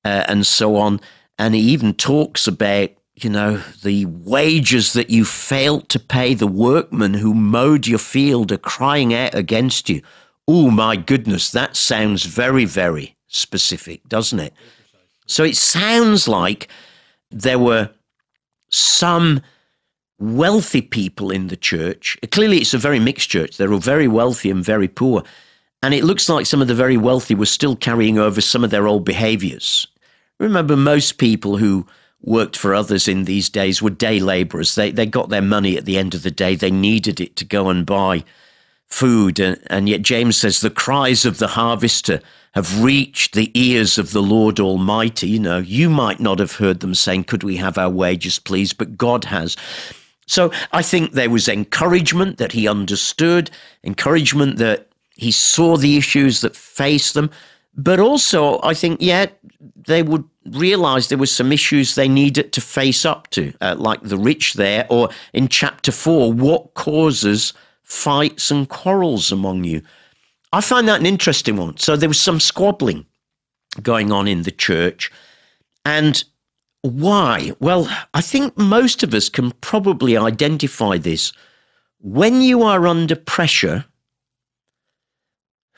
uh, 0.04 0.24
and 0.28 0.44
so 0.44 0.76
on. 0.76 1.00
And 1.38 1.54
he 1.54 1.60
even 1.60 1.94
talks 1.94 2.46
about 2.46 2.90
you 3.16 3.30
know, 3.30 3.62
the 3.82 4.06
wages 4.06 4.92
that 4.94 5.10
you 5.10 5.24
failed 5.24 5.88
to 5.90 6.00
pay 6.00 6.34
the 6.34 6.46
workmen 6.46 7.14
who 7.14 7.32
mowed 7.32 7.86
your 7.86 7.98
field 7.98 8.50
are 8.50 8.58
crying 8.58 9.14
out 9.14 9.34
against 9.34 9.88
you. 9.88 10.02
Oh, 10.48 10.70
my 10.70 10.96
goodness, 10.96 11.50
that 11.52 11.76
sounds 11.76 12.24
very, 12.24 12.64
very 12.64 13.16
specific, 13.28 14.06
doesn't 14.08 14.40
it? 14.40 14.52
So 15.26 15.44
it 15.44 15.56
sounds 15.56 16.28
like 16.28 16.68
there 17.30 17.58
were 17.58 17.90
some 18.68 19.40
wealthy 20.18 20.82
people 20.82 21.30
in 21.30 21.46
the 21.46 21.56
church. 21.56 22.18
Clearly, 22.30 22.58
it's 22.58 22.74
a 22.74 22.78
very 22.78 22.98
mixed 22.98 23.30
church. 23.30 23.56
There 23.56 23.70
are 23.70 23.72
all 23.72 23.78
very 23.78 24.08
wealthy 24.08 24.50
and 24.50 24.64
very 24.64 24.88
poor. 24.88 25.22
And 25.82 25.94
it 25.94 26.04
looks 26.04 26.28
like 26.28 26.46
some 26.46 26.62
of 26.62 26.68
the 26.68 26.74
very 26.74 26.96
wealthy 26.96 27.34
were 27.34 27.46
still 27.46 27.76
carrying 27.76 28.18
over 28.18 28.40
some 28.40 28.64
of 28.64 28.70
their 28.70 28.88
old 28.88 29.04
behaviors. 29.04 29.86
Remember, 30.40 30.76
most 30.76 31.18
people 31.18 31.56
who 31.56 31.86
worked 32.26 32.56
for 32.56 32.74
others 32.74 33.06
in 33.06 33.24
these 33.24 33.48
days 33.48 33.82
were 33.82 33.90
day 33.90 34.18
laborers. 34.18 34.74
They, 34.74 34.90
they 34.90 35.06
got 35.06 35.28
their 35.28 35.42
money 35.42 35.76
at 35.76 35.84
the 35.84 35.98
end 35.98 36.14
of 36.14 36.22
the 36.22 36.30
day. 36.30 36.56
They 36.56 36.70
needed 36.70 37.20
it 37.20 37.36
to 37.36 37.44
go 37.44 37.68
and 37.68 37.84
buy 37.84 38.24
food. 38.86 39.38
And, 39.38 39.58
and 39.66 39.88
yet 39.88 40.02
James 40.02 40.36
says 40.36 40.60
the 40.60 40.70
cries 40.70 41.24
of 41.24 41.38
the 41.38 41.48
harvester 41.48 42.20
have 42.54 42.82
reached 42.82 43.34
the 43.34 43.50
ears 43.54 43.98
of 43.98 44.12
the 44.12 44.22
Lord 44.22 44.60
Almighty. 44.60 45.28
You 45.28 45.40
know, 45.40 45.58
you 45.58 45.90
might 45.90 46.20
not 46.20 46.38
have 46.38 46.52
heard 46.52 46.80
them 46.80 46.94
saying, 46.94 47.24
Could 47.24 47.42
we 47.42 47.56
have 47.56 47.76
our 47.76 47.90
wages, 47.90 48.38
please? 48.38 48.72
But 48.72 48.96
God 48.96 49.24
has. 49.24 49.56
So 50.26 50.50
I 50.72 50.82
think 50.82 51.12
there 51.12 51.30
was 51.30 51.48
encouragement 51.48 52.38
that 52.38 52.52
he 52.52 52.66
understood, 52.66 53.50
encouragement 53.82 54.56
that 54.58 54.88
he 55.16 55.30
saw 55.30 55.76
the 55.76 55.96
issues 55.96 56.40
that 56.40 56.56
faced 56.56 57.14
them. 57.14 57.30
But 57.76 57.98
also, 58.00 58.60
I 58.62 58.74
think, 58.74 58.98
yeah, 59.00 59.26
they 59.86 60.02
would 60.02 60.24
realize 60.46 61.08
there 61.08 61.18
were 61.18 61.26
some 61.26 61.52
issues 61.52 61.94
they 61.94 62.08
needed 62.08 62.52
to 62.52 62.60
face 62.60 63.04
up 63.04 63.30
to, 63.30 63.52
uh, 63.60 63.74
like 63.76 64.02
the 64.02 64.16
rich 64.16 64.54
there, 64.54 64.86
or 64.88 65.08
in 65.32 65.48
chapter 65.48 65.90
four, 65.90 66.32
what 66.32 66.74
causes 66.74 67.52
fights 67.82 68.50
and 68.50 68.68
quarrels 68.68 69.32
among 69.32 69.64
you? 69.64 69.82
I 70.52 70.60
find 70.60 70.86
that 70.86 71.00
an 71.00 71.06
interesting 71.06 71.56
one. 71.56 71.76
So 71.78 71.96
there 71.96 72.08
was 72.08 72.20
some 72.20 72.38
squabbling 72.38 73.06
going 73.82 74.12
on 74.12 74.28
in 74.28 74.42
the 74.42 74.52
church. 74.52 75.10
And 75.84 76.22
why? 76.82 77.52
Well, 77.58 77.88
I 78.12 78.20
think 78.20 78.56
most 78.56 79.02
of 79.02 79.14
us 79.14 79.28
can 79.28 79.50
probably 79.62 80.16
identify 80.16 80.98
this. 80.98 81.32
When 81.98 82.40
you 82.40 82.62
are 82.62 82.86
under 82.86 83.16
pressure, 83.16 83.86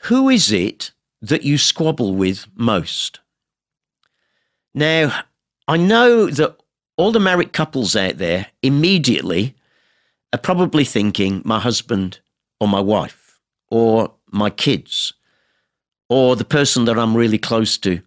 who 0.03 0.29
is 0.29 0.51
it 0.51 0.91
that 1.21 1.43
you 1.43 1.57
squabble 1.57 2.13
with 2.13 2.47
most? 2.55 3.19
Now, 4.73 5.23
I 5.67 5.77
know 5.77 6.27
that 6.27 6.57
all 6.97 7.11
the 7.11 7.19
married 7.19 7.53
couples 7.53 7.95
out 7.95 8.17
there 8.17 8.47
immediately 8.61 9.55
are 10.33 10.39
probably 10.39 10.83
thinking 10.83 11.41
my 11.45 11.59
husband 11.59 12.19
or 12.59 12.67
my 12.67 12.79
wife 12.79 13.39
or 13.69 14.13
my 14.31 14.49
kids 14.49 15.13
or 16.09 16.35
the 16.35 16.45
person 16.45 16.85
that 16.85 16.97
I'm 16.97 17.15
really 17.15 17.37
close 17.37 17.77
to 17.79 18.01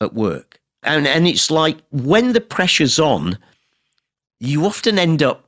at 0.00 0.14
work. 0.14 0.60
And, 0.82 1.06
and 1.06 1.26
it's 1.26 1.50
like 1.50 1.78
when 1.90 2.32
the 2.32 2.40
pressure's 2.40 2.98
on, 2.98 3.38
you 4.40 4.64
often 4.64 4.98
end 4.98 5.22
up 5.22 5.47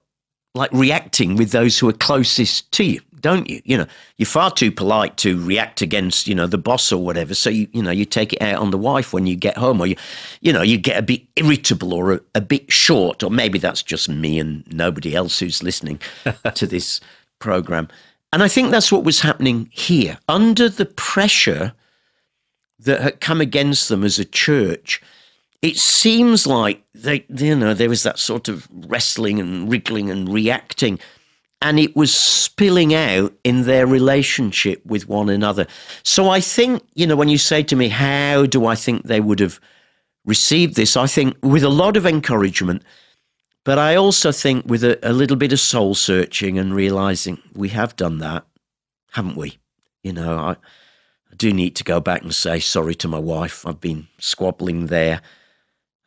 like 0.55 0.73
reacting 0.73 1.37
with 1.37 1.53
those 1.53 1.79
who 1.79 1.89
are 1.89 1.93
closest 1.93 2.71
to 2.73 2.85
you 2.85 3.01
don't 3.21 3.49
you? 3.49 3.61
You 3.65 3.79
know, 3.79 3.87
you're 4.17 4.27
far 4.27 4.51
too 4.51 4.73
polite 4.73 5.17
to 5.19 5.43
react 5.45 5.83
against, 5.83 6.27
you 6.27 6.35
know, 6.35 6.47
the 6.47 6.59
boss 6.59 6.93
or 6.93 7.03
whatever. 7.03 7.35
So 7.35 7.51
you, 7.51 7.69
you 7.73 7.83
know, 7.83 7.91
you 7.91 8.05
take 8.05 8.33
it 8.33 8.43
out 8.43 8.61
on 8.61 8.71
the 8.71 8.79
wife 8.79 9.13
when 9.13 9.27
you 9.27 9.37
get 9.37 9.57
home, 9.57 9.81
or 9.81 9.87
you, 9.87 9.97
you 10.41 10.53
know, 10.53 10.63
you 10.63 10.79
get 10.79 10.99
a 10.99 11.03
bit 11.03 11.23
irritable 11.37 11.93
or 11.93 12.15
a, 12.15 12.21
a 12.35 12.41
bit 12.41 12.71
short, 12.73 13.23
or 13.23 13.31
maybe 13.31 13.59
that's 13.59 13.83
just 13.83 14.09
me 14.09 14.39
and 14.39 14.65
nobody 14.73 15.15
else 15.15 15.39
who's 15.39 15.63
listening 15.63 16.01
to 16.55 16.67
this 16.67 17.01
program. 17.39 17.89
And 18.33 18.43
I 18.43 18.49
think 18.49 18.71
that's 18.71 18.93
what 18.93 19.05
was 19.05 19.21
happening 19.21 19.69
here. 19.73 20.19
Under 20.29 20.69
the 20.69 20.87
pressure 20.87 21.73
that 22.79 23.01
had 23.01 23.21
come 23.21 23.41
against 23.41 23.89
them 23.89 24.05
as 24.05 24.19
a 24.19 24.25
church, 24.25 25.03
it 25.63 25.77
seems 25.77 26.47
like 26.47 26.83
they, 26.95 27.25
you 27.29 27.55
know, 27.55 27.75
there 27.75 27.89
was 27.89 28.03
that 28.03 28.19
sort 28.19 28.49
of 28.49 28.67
wrestling 28.73 29.39
and 29.39 29.71
wriggling 29.71 30.11
and 30.11 30.33
reacting, 30.33 30.99
and 31.61 31.79
it 31.79 31.95
was 31.95 32.15
spilling 32.15 32.95
out 32.95 33.35
in 33.45 33.65
their 33.65 33.87
relationship 33.87 34.85
with 34.87 35.09
one 35.09 35.29
another. 35.29 35.67
So 36.03 36.31
I 36.31 36.41
think, 36.41 36.83
you 36.95 37.07
know, 37.07 37.17
when 37.17 37.29
you 37.29 37.37
say 37.37 37.63
to 37.65 37.77
me, 37.77 37.89
how 37.89 38.47
do 38.47 38.65
I 38.65 38.75
think 38.75 39.05
they 39.05 39.21
would 39.21 39.41
have 39.41 39.61
received 40.25 40.77
this? 40.77 40.97
I 40.97 41.07
think 41.07 41.37
with 41.43 41.63
a 41.63 41.69
lot 41.69 41.99
of 41.99 42.07
encouragement, 42.07 42.83
but 43.63 43.79
I 43.79 43.97
also 43.97 44.33
think 44.33 44.65
with 44.65 44.83
a, 44.83 44.99
a 45.07 45.13
little 45.13 45.37
bit 45.37 45.53
of 45.53 45.61
soul 45.61 45.95
searching 45.95 46.59
and 46.59 46.75
realizing 46.75 47.43
we 47.53 47.69
have 47.69 47.97
done 47.97 48.19
that, 48.19 48.47
haven't 49.13 49.37
we? 49.37 49.59
You 50.03 50.15
know, 50.15 50.39
I, 50.39 50.53
I 50.53 51.35
do 51.37 51.53
need 51.53 51.77
to 51.77 51.85
go 51.85 52.01
back 52.01 52.23
and 52.23 52.35
say 52.35 52.59
sorry 52.61 52.95
to 52.97 53.09
my 53.09 53.19
wife. 53.19 53.67
I've 53.67 53.81
been 53.81 54.09
squabbling 54.19 54.87
there. 54.87 55.21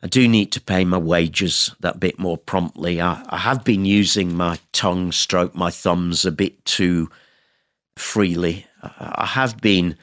I 0.04 0.06
do 0.06 0.28
need 0.28 0.52
to 0.52 0.60
pay 0.60 0.84
my 0.84 0.98
wages 0.98 1.74
that 1.80 1.98
bit 1.98 2.18
more 2.18 2.36
promptly. 2.36 3.00
I, 3.00 3.24
I 3.30 3.38
have 3.38 3.64
been 3.64 3.86
using 3.86 4.36
my 4.36 4.58
tongue, 4.72 5.12
stroke 5.12 5.54
my 5.54 5.70
thumbs 5.70 6.26
a 6.26 6.30
bit 6.30 6.62
too 6.66 7.10
freely. 7.96 8.66
I, 8.82 9.14
I 9.14 9.26
have 9.26 9.62
been 9.62 9.96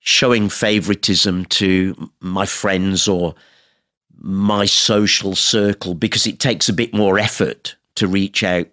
showing 0.00 0.50
favoritism 0.50 1.46
to 1.46 2.10
my 2.20 2.44
friends 2.44 3.08
or 3.08 3.34
my 4.18 4.66
social 4.66 5.34
circle 5.34 5.94
because 5.94 6.26
it 6.26 6.38
takes 6.38 6.68
a 6.68 6.74
bit 6.74 6.92
more 6.92 7.18
effort 7.18 7.74
to 7.94 8.06
reach 8.06 8.42
out 8.42 8.66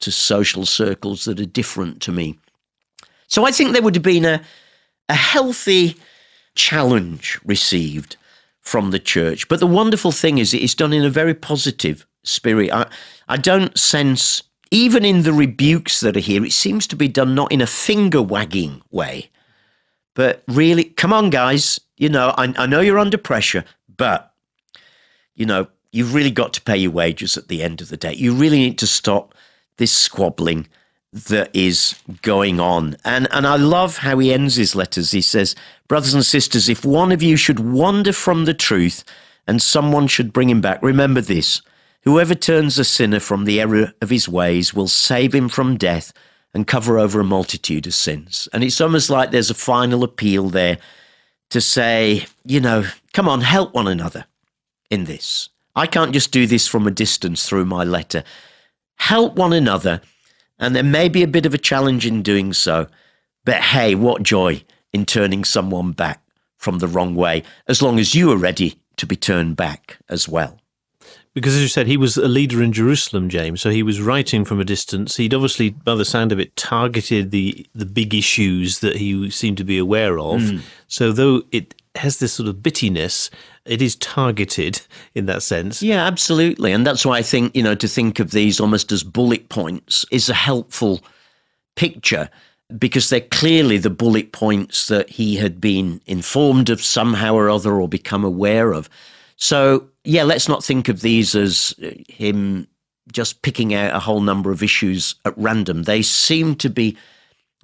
to 0.00 0.12
social 0.12 0.66
circles 0.66 1.24
that 1.24 1.40
are 1.40 1.46
different 1.46 2.02
to 2.02 2.12
me. 2.12 2.38
So 3.28 3.46
I 3.46 3.50
think 3.50 3.72
there 3.72 3.82
would 3.82 3.94
have 3.94 4.02
been 4.02 4.26
a, 4.26 4.42
a 5.08 5.14
healthy 5.14 5.96
challenge 6.54 7.40
received 7.46 8.18
from 8.62 8.90
the 8.90 8.98
church. 8.98 9.48
But 9.48 9.60
the 9.60 9.66
wonderful 9.66 10.12
thing 10.12 10.38
is, 10.38 10.54
it 10.54 10.62
is 10.62 10.74
done 10.74 10.92
in 10.92 11.04
a 11.04 11.10
very 11.10 11.34
positive 11.34 12.06
spirit. 12.22 12.72
I, 12.72 12.88
I 13.28 13.36
don't 13.36 13.76
sense, 13.76 14.42
even 14.70 15.04
in 15.04 15.22
the 15.22 15.32
rebukes 15.32 16.00
that 16.00 16.16
are 16.16 16.20
here, 16.20 16.44
it 16.44 16.52
seems 16.52 16.86
to 16.86 16.96
be 16.96 17.08
done 17.08 17.34
not 17.34 17.52
in 17.52 17.60
a 17.60 17.66
finger 17.66 18.22
wagging 18.22 18.80
way, 18.90 19.30
but 20.14 20.42
really, 20.48 20.84
come 20.84 21.12
on, 21.12 21.28
guys. 21.28 21.80
You 21.96 22.08
know, 22.08 22.34
I, 22.38 22.54
I 22.56 22.66
know 22.66 22.80
you're 22.80 22.98
under 22.98 23.18
pressure, 23.18 23.64
but, 23.96 24.32
you 25.34 25.44
know, 25.44 25.66
you've 25.90 26.14
really 26.14 26.30
got 26.30 26.52
to 26.54 26.62
pay 26.62 26.76
your 26.76 26.92
wages 26.92 27.36
at 27.36 27.48
the 27.48 27.62
end 27.62 27.80
of 27.80 27.88
the 27.88 27.96
day. 27.96 28.14
You 28.14 28.32
really 28.32 28.58
need 28.58 28.78
to 28.78 28.86
stop 28.86 29.34
this 29.76 29.92
squabbling 29.92 30.68
that 31.12 31.50
is 31.52 31.94
going 32.22 32.58
on. 32.58 32.96
And 33.04 33.28
and 33.32 33.46
I 33.46 33.56
love 33.56 33.98
how 33.98 34.18
he 34.18 34.32
ends 34.32 34.56
his 34.56 34.74
letters. 34.74 35.12
He 35.12 35.20
says, 35.20 35.54
Brothers 35.88 36.14
and 36.14 36.24
sisters, 36.24 36.68
if 36.68 36.84
one 36.84 37.12
of 37.12 37.22
you 37.22 37.36
should 37.36 37.60
wander 37.60 38.12
from 38.12 38.44
the 38.44 38.54
truth 38.54 39.04
and 39.46 39.60
someone 39.60 40.06
should 40.06 40.32
bring 40.32 40.48
him 40.48 40.60
back, 40.60 40.82
remember 40.82 41.20
this. 41.20 41.60
Whoever 42.04 42.34
turns 42.34 42.78
a 42.78 42.84
sinner 42.84 43.20
from 43.20 43.44
the 43.44 43.60
error 43.60 43.92
of 44.00 44.10
his 44.10 44.28
ways 44.28 44.74
will 44.74 44.88
save 44.88 45.34
him 45.34 45.48
from 45.48 45.76
death 45.76 46.12
and 46.54 46.66
cover 46.66 46.98
over 46.98 47.20
a 47.20 47.24
multitude 47.24 47.86
of 47.86 47.94
sins. 47.94 48.48
And 48.52 48.64
it's 48.64 48.80
almost 48.80 49.08
like 49.08 49.30
there's 49.30 49.50
a 49.50 49.54
final 49.54 50.02
appeal 50.02 50.48
there 50.48 50.78
to 51.50 51.60
say, 51.60 52.26
you 52.44 52.60
know, 52.60 52.84
come 53.12 53.28
on, 53.28 53.42
help 53.42 53.74
one 53.74 53.86
another 53.86 54.24
in 54.90 55.04
this. 55.04 55.48
I 55.76 55.86
can't 55.86 56.12
just 56.12 56.32
do 56.32 56.46
this 56.46 56.66
from 56.66 56.86
a 56.86 56.90
distance 56.90 57.48
through 57.48 57.66
my 57.66 57.84
letter. 57.84 58.24
Help 58.96 59.36
one 59.36 59.52
another 59.52 60.00
and 60.62 60.74
there 60.74 60.82
may 60.82 61.08
be 61.08 61.22
a 61.22 61.28
bit 61.28 61.44
of 61.44 61.52
a 61.52 61.58
challenge 61.58 62.06
in 62.06 62.22
doing 62.22 62.52
so. 62.52 62.86
But 63.44 63.56
hey, 63.56 63.94
what 63.94 64.22
joy 64.22 64.62
in 64.92 65.04
turning 65.04 65.44
someone 65.44 65.92
back 65.92 66.22
from 66.56 66.78
the 66.78 66.86
wrong 66.86 67.14
way, 67.16 67.42
as 67.66 67.82
long 67.82 67.98
as 67.98 68.14
you 68.14 68.30
are 68.30 68.36
ready 68.36 68.78
to 68.96 69.06
be 69.06 69.16
turned 69.16 69.56
back 69.56 69.98
as 70.08 70.28
well. 70.28 70.60
Because, 71.34 71.56
as 71.56 71.62
you 71.62 71.68
said, 71.68 71.86
he 71.86 71.96
was 71.96 72.16
a 72.16 72.28
leader 72.28 72.62
in 72.62 72.72
Jerusalem, 72.72 73.28
James. 73.30 73.60
So 73.60 73.70
he 73.70 73.82
was 73.82 74.00
writing 74.00 74.44
from 74.44 74.60
a 74.60 74.64
distance. 74.64 75.16
He'd 75.16 75.34
obviously, 75.34 75.70
by 75.70 75.94
the 75.94 76.04
sound 76.04 76.30
of 76.30 76.38
it, 76.38 76.54
targeted 76.56 77.30
the 77.30 77.66
the 77.74 77.86
big 77.86 78.14
issues 78.14 78.80
that 78.80 78.96
he 78.96 79.30
seemed 79.30 79.56
to 79.56 79.64
be 79.64 79.78
aware 79.78 80.18
of. 80.18 80.42
Mm. 80.42 80.60
So 80.88 81.10
though 81.10 81.42
it 81.50 81.74
has 81.96 82.18
this 82.18 82.32
sort 82.32 82.48
of 82.48 82.56
bittiness, 82.56 83.30
it 83.64 83.82
is 83.82 83.96
targeted 83.96 84.80
in 85.14 85.26
that 85.26 85.42
sense. 85.42 85.82
Yeah, 85.82 86.04
absolutely. 86.06 86.72
And 86.72 86.86
that's 86.86 87.04
why 87.04 87.18
I 87.18 87.22
think, 87.22 87.54
you 87.54 87.62
know, 87.62 87.74
to 87.74 87.88
think 87.88 88.18
of 88.18 88.30
these 88.30 88.60
almost 88.60 88.92
as 88.92 89.02
bullet 89.02 89.48
points 89.48 90.04
is 90.10 90.28
a 90.28 90.34
helpful 90.34 91.00
picture 91.76 92.28
because 92.78 93.10
they're 93.10 93.20
clearly 93.20 93.76
the 93.76 93.90
bullet 93.90 94.32
points 94.32 94.88
that 94.88 95.10
he 95.10 95.36
had 95.36 95.60
been 95.60 96.00
informed 96.06 96.70
of 96.70 96.82
somehow 96.82 97.34
or 97.34 97.50
other 97.50 97.80
or 97.80 97.88
become 97.88 98.24
aware 98.24 98.72
of. 98.72 98.88
So, 99.36 99.86
yeah, 100.04 100.22
let's 100.22 100.48
not 100.48 100.64
think 100.64 100.88
of 100.88 101.02
these 101.02 101.34
as 101.34 101.74
uh, 101.82 101.90
him 102.08 102.66
just 103.12 103.42
picking 103.42 103.74
out 103.74 103.94
a 103.94 103.98
whole 103.98 104.20
number 104.20 104.50
of 104.50 104.62
issues 104.62 105.14
at 105.24 105.36
random. 105.36 105.82
They 105.82 106.00
seem 106.00 106.54
to 106.56 106.70
be 106.70 106.96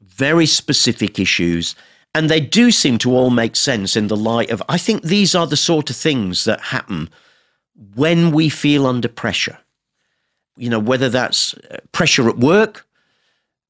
very 0.01 0.47
specific 0.47 1.19
issues 1.19 1.75
and 2.15 2.29
they 2.29 2.41
do 2.41 2.71
seem 2.71 2.99
to 2.99 3.15
all 3.15 3.31
make 3.31 3.57
sense 3.57 3.97
in 3.97 4.09
the 4.09 4.17
light 4.17 4.51
of, 4.51 4.63
I 4.69 4.79
think 4.79 5.03
these 5.03 5.35
are 5.35 5.47
the 5.47 5.57
sort 5.57 5.91
of 5.91 5.97
things 5.97 6.45
that 6.45 6.61
happen 6.61 7.11
when 7.95 8.33
we 8.33 8.49
feel 8.49 8.87
under 8.87 9.09
pressure. 9.09 9.59
You 10.57 10.71
know, 10.71 10.81
whether 10.81 11.09
that's 11.09 11.55
uh, 11.55 11.79
pressure 11.93 12.29
at 12.29 12.39
work, 12.39 12.87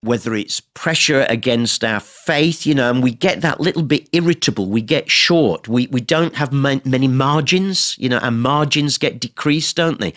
whether 0.01 0.35
it's 0.35 0.61
pressure 0.61 1.27
against 1.29 1.83
our 1.85 2.01
faith, 2.01 2.65
you 2.65 2.75
know, 2.75 2.89
and 2.91 3.03
we 3.03 3.11
get 3.11 3.41
that 3.41 3.61
little 3.61 3.83
bit 3.83 4.09
irritable, 4.13 4.67
we 4.67 4.81
get 4.81 5.11
short, 5.11 5.67
we, 5.67 5.89
we 5.89 6.01
don't 6.01 6.37
have 6.37 6.53
many 6.53 7.09
margins, 7.09 7.97
you 7.99 8.09
know, 8.09 8.19
our 8.19 8.31
margins 8.31 8.97
get 8.97 9.19
decreased, 9.19 9.77
don't 9.77 10.01
they? 10.01 10.15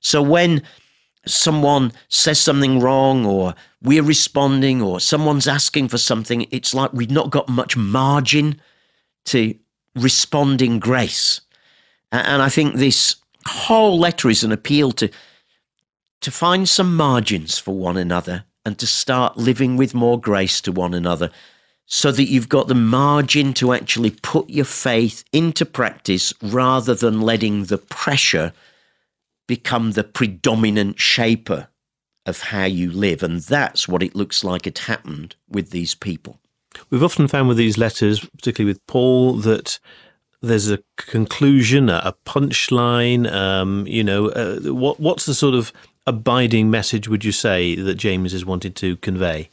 So 0.00 0.20
when 0.20 0.62
someone 1.26 1.92
says 2.08 2.40
something 2.40 2.80
wrong 2.80 3.26
or 3.26 3.54
we're 3.82 4.02
responding 4.02 4.80
or 4.80 5.00
someone's 5.00 5.46
asking 5.46 5.88
for 5.88 5.98
something, 5.98 6.46
it's 6.50 6.74
like 6.74 6.92
we've 6.92 7.10
not 7.10 7.30
got 7.30 7.48
much 7.48 7.76
margin 7.76 8.60
to 9.26 9.54
respond 9.94 10.62
in 10.62 10.78
grace. 10.78 11.40
And 12.12 12.42
I 12.42 12.48
think 12.48 12.74
this 12.74 13.16
whole 13.46 13.98
letter 13.98 14.28
is 14.28 14.42
an 14.42 14.52
appeal 14.52 14.92
to, 14.92 15.10
to 16.20 16.30
find 16.30 16.68
some 16.68 16.96
margins 16.96 17.58
for 17.58 17.74
one 17.74 17.96
another 17.96 18.44
and 18.64 18.78
to 18.78 18.86
start 18.86 19.36
living 19.36 19.76
with 19.76 19.94
more 19.94 20.20
grace 20.20 20.60
to 20.62 20.72
one 20.72 20.94
another 20.94 21.30
so 21.86 22.12
that 22.12 22.24
you've 22.24 22.48
got 22.48 22.68
the 22.68 22.74
margin 22.74 23.52
to 23.52 23.72
actually 23.72 24.10
put 24.22 24.48
your 24.48 24.64
faith 24.64 25.24
into 25.32 25.66
practice 25.66 26.32
rather 26.40 26.94
than 26.94 27.20
letting 27.20 27.64
the 27.64 27.78
pressure 27.78 28.52
become 29.50 29.90
the 29.90 30.04
predominant 30.04 31.00
shaper 31.00 31.66
of 32.24 32.40
how 32.40 32.66
you 32.66 32.88
live. 32.88 33.20
And 33.20 33.40
that's 33.40 33.88
what 33.88 34.00
it 34.00 34.14
looks 34.14 34.44
like 34.44 34.64
it 34.64 34.78
happened 34.78 35.34
with 35.48 35.70
these 35.70 35.92
people. 35.92 36.38
We've 36.88 37.02
often 37.02 37.26
found 37.26 37.48
with 37.48 37.56
these 37.56 37.76
letters, 37.76 38.20
particularly 38.20 38.70
with 38.70 38.86
Paul, 38.86 39.38
that 39.38 39.80
there's 40.40 40.70
a 40.70 40.78
conclusion, 40.96 41.88
a 41.90 42.14
punchline. 42.24 43.28
Um, 43.28 43.88
you 43.88 44.04
know, 44.04 44.28
uh, 44.28 44.60
what 44.72 45.00
what's 45.00 45.26
the 45.26 45.34
sort 45.34 45.56
of 45.56 45.72
abiding 46.06 46.70
message 46.70 47.08
would 47.08 47.24
you 47.24 47.32
say 47.32 47.74
that 47.74 47.96
James 47.96 48.32
is 48.32 48.46
wanting 48.46 48.74
to 48.74 48.98
convey? 48.98 49.50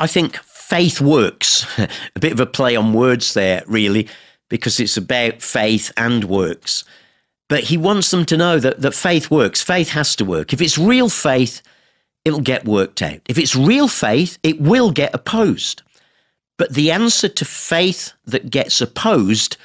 I 0.00 0.08
think 0.08 0.38
faith 0.38 1.00
works. 1.00 1.64
a 2.16 2.20
bit 2.20 2.32
of 2.32 2.40
a 2.40 2.46
play 2.46 2.74
on 2.74 2.92
words 2.94 3.32
there, 3.34 3.62
really, 3.68 4.08
because 4.48 4.80
it's 4.80 4.96
about 4.96 5.40
faith 5.40 5.92
and 5.96 6.24
works. 6.24 6.84
But 7.48 7.64
he 7.64 7.76
wants 7.76 8.10
them 8.10 8.24
to 8.26 8.36
know 8.36 8.58
that, 8.58 8.80
that 8.80 8.94
faith 8.94 9.30
works. 9.30 9.62
Faith 9.62 9.90
has 9.90 10.16
to 10.16 10.24
work. 10.24 10.52
If 10.52 10.60
it's 10.60 10.78
real 10.78 11.08
faith, 11.08 11.62
it'll 12.24 12.40
get 12.40 12.64
worked 12.64 13.02
out. 13.02 13.20
If 13.28 13.38
it's 13.38 13.54
real 13.54 13.88
faith, 13.88 14.38
it 14.42 14.60
will 14.60 14.90
get 14.90 15.14
opposed. 15.14 15.82
But 16.58 16.74
the 16.74 16.90
answer 16.90 17.28
to 17.28 17.44
faith 17.44 18.12
that 18.24 18.50
gets 18.50 18.80
opposed 18.80 19.56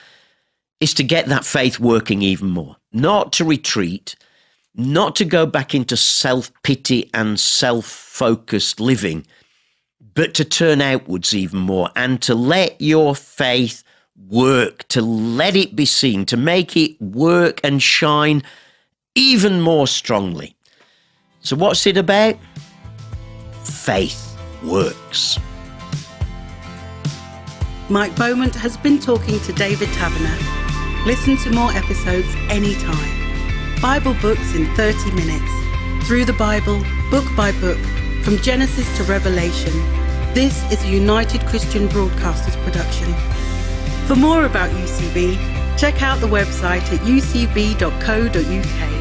is 0.79 0.93
to 0.95 1.03
get 1.03 1.27
that 1.27 1.45
faith 1.45 1.79
working 1.79 2.21
even 2.21 2.49
more, 2.49 2.75
not 2.91 3.31
to 3.33 3.45
retreat, 3.45 4.15
not 4.75 5.15
to 5.15 5.25
go 5.25 5.45
back 5.45 5.73
into 5.73 5.97
self 5.97 6.51
pity 6.63 7.09
and 7.13 7.39
self 7.39 7.85
focused 7.85 8.79
living, 8.79 9.25
but 10.13 10.33
to 10.33 10.45
turn 10.45 10.81
outwards 10.81 11.33
even 11.33 11.59
more 11.59 11.89
and 11.95 12.21
to 12.23 12.35
let 12.35 12.79
your 12.81 13.15
faith 13.15 13.83
work, 14.29 14.87
to 14.89 15.01
let 15.01 15.55
it 15.55 15.75
be 15.75 15.85
seen, 15.85 16.25
to 16.27 16.37
make 16.37 16.75
it 16.77 16.99
work 17.01 17.59
and 17.63 17.81
shine 17.81 18.43
even 19.15 19.61
more 19.61 19.87
strongly. 19.87 20.55
So, 21.41 21.55
what's 21.55 21.85
it 21.87 21.97
about? 21.97 22.35
Faith 23.63 24.37
works. 24.63 25.39
Mike 27.89 28.15
Beaumont 28.15 28.55
has 28.55 28.77
been 28.77 28.99
talking 28.99 29.39
to 29.41 29.53
David 29.53 29.89
Taverner. 29.89 30.37
Listen 31.05 31.35
to 31.37 31.51
more 31.51 31.71
episodes 31.71 32.33
anytime. 32.49 33.81
Bible 33.81 34.13
books 34.21 34.53
in 34.53 34.73
30 34.75 35.11
minutes. 35.11 36.07
Through 36.07 36.25
the 36.25 36.33
Bible, 36.33 36.83
book 37.09 37.25
by 37.35 37.51
book 37.53 37.79
from 38.23 38.37
Genesis 38.37 38.95
to 38.97 39.03
Revelation. 39.03 39.73
This 40.33 40.63
is 40.71 40.83
a 40.83 40.87
United 40.87 41.45
Christian 41.47 41.87
Broadcasters 41.89 42.55
production. 42.63 43.13
For 44.11 44.17
more 44.17 44.43
about 44.43 44.69
UCB, 44.71 45.37
check 45.77 46.03
out 46.03 46.19
the 46.19 46.27
website 46.27 46.81
at 46.91 46.99
ucb.co.uk. 47.07 49.00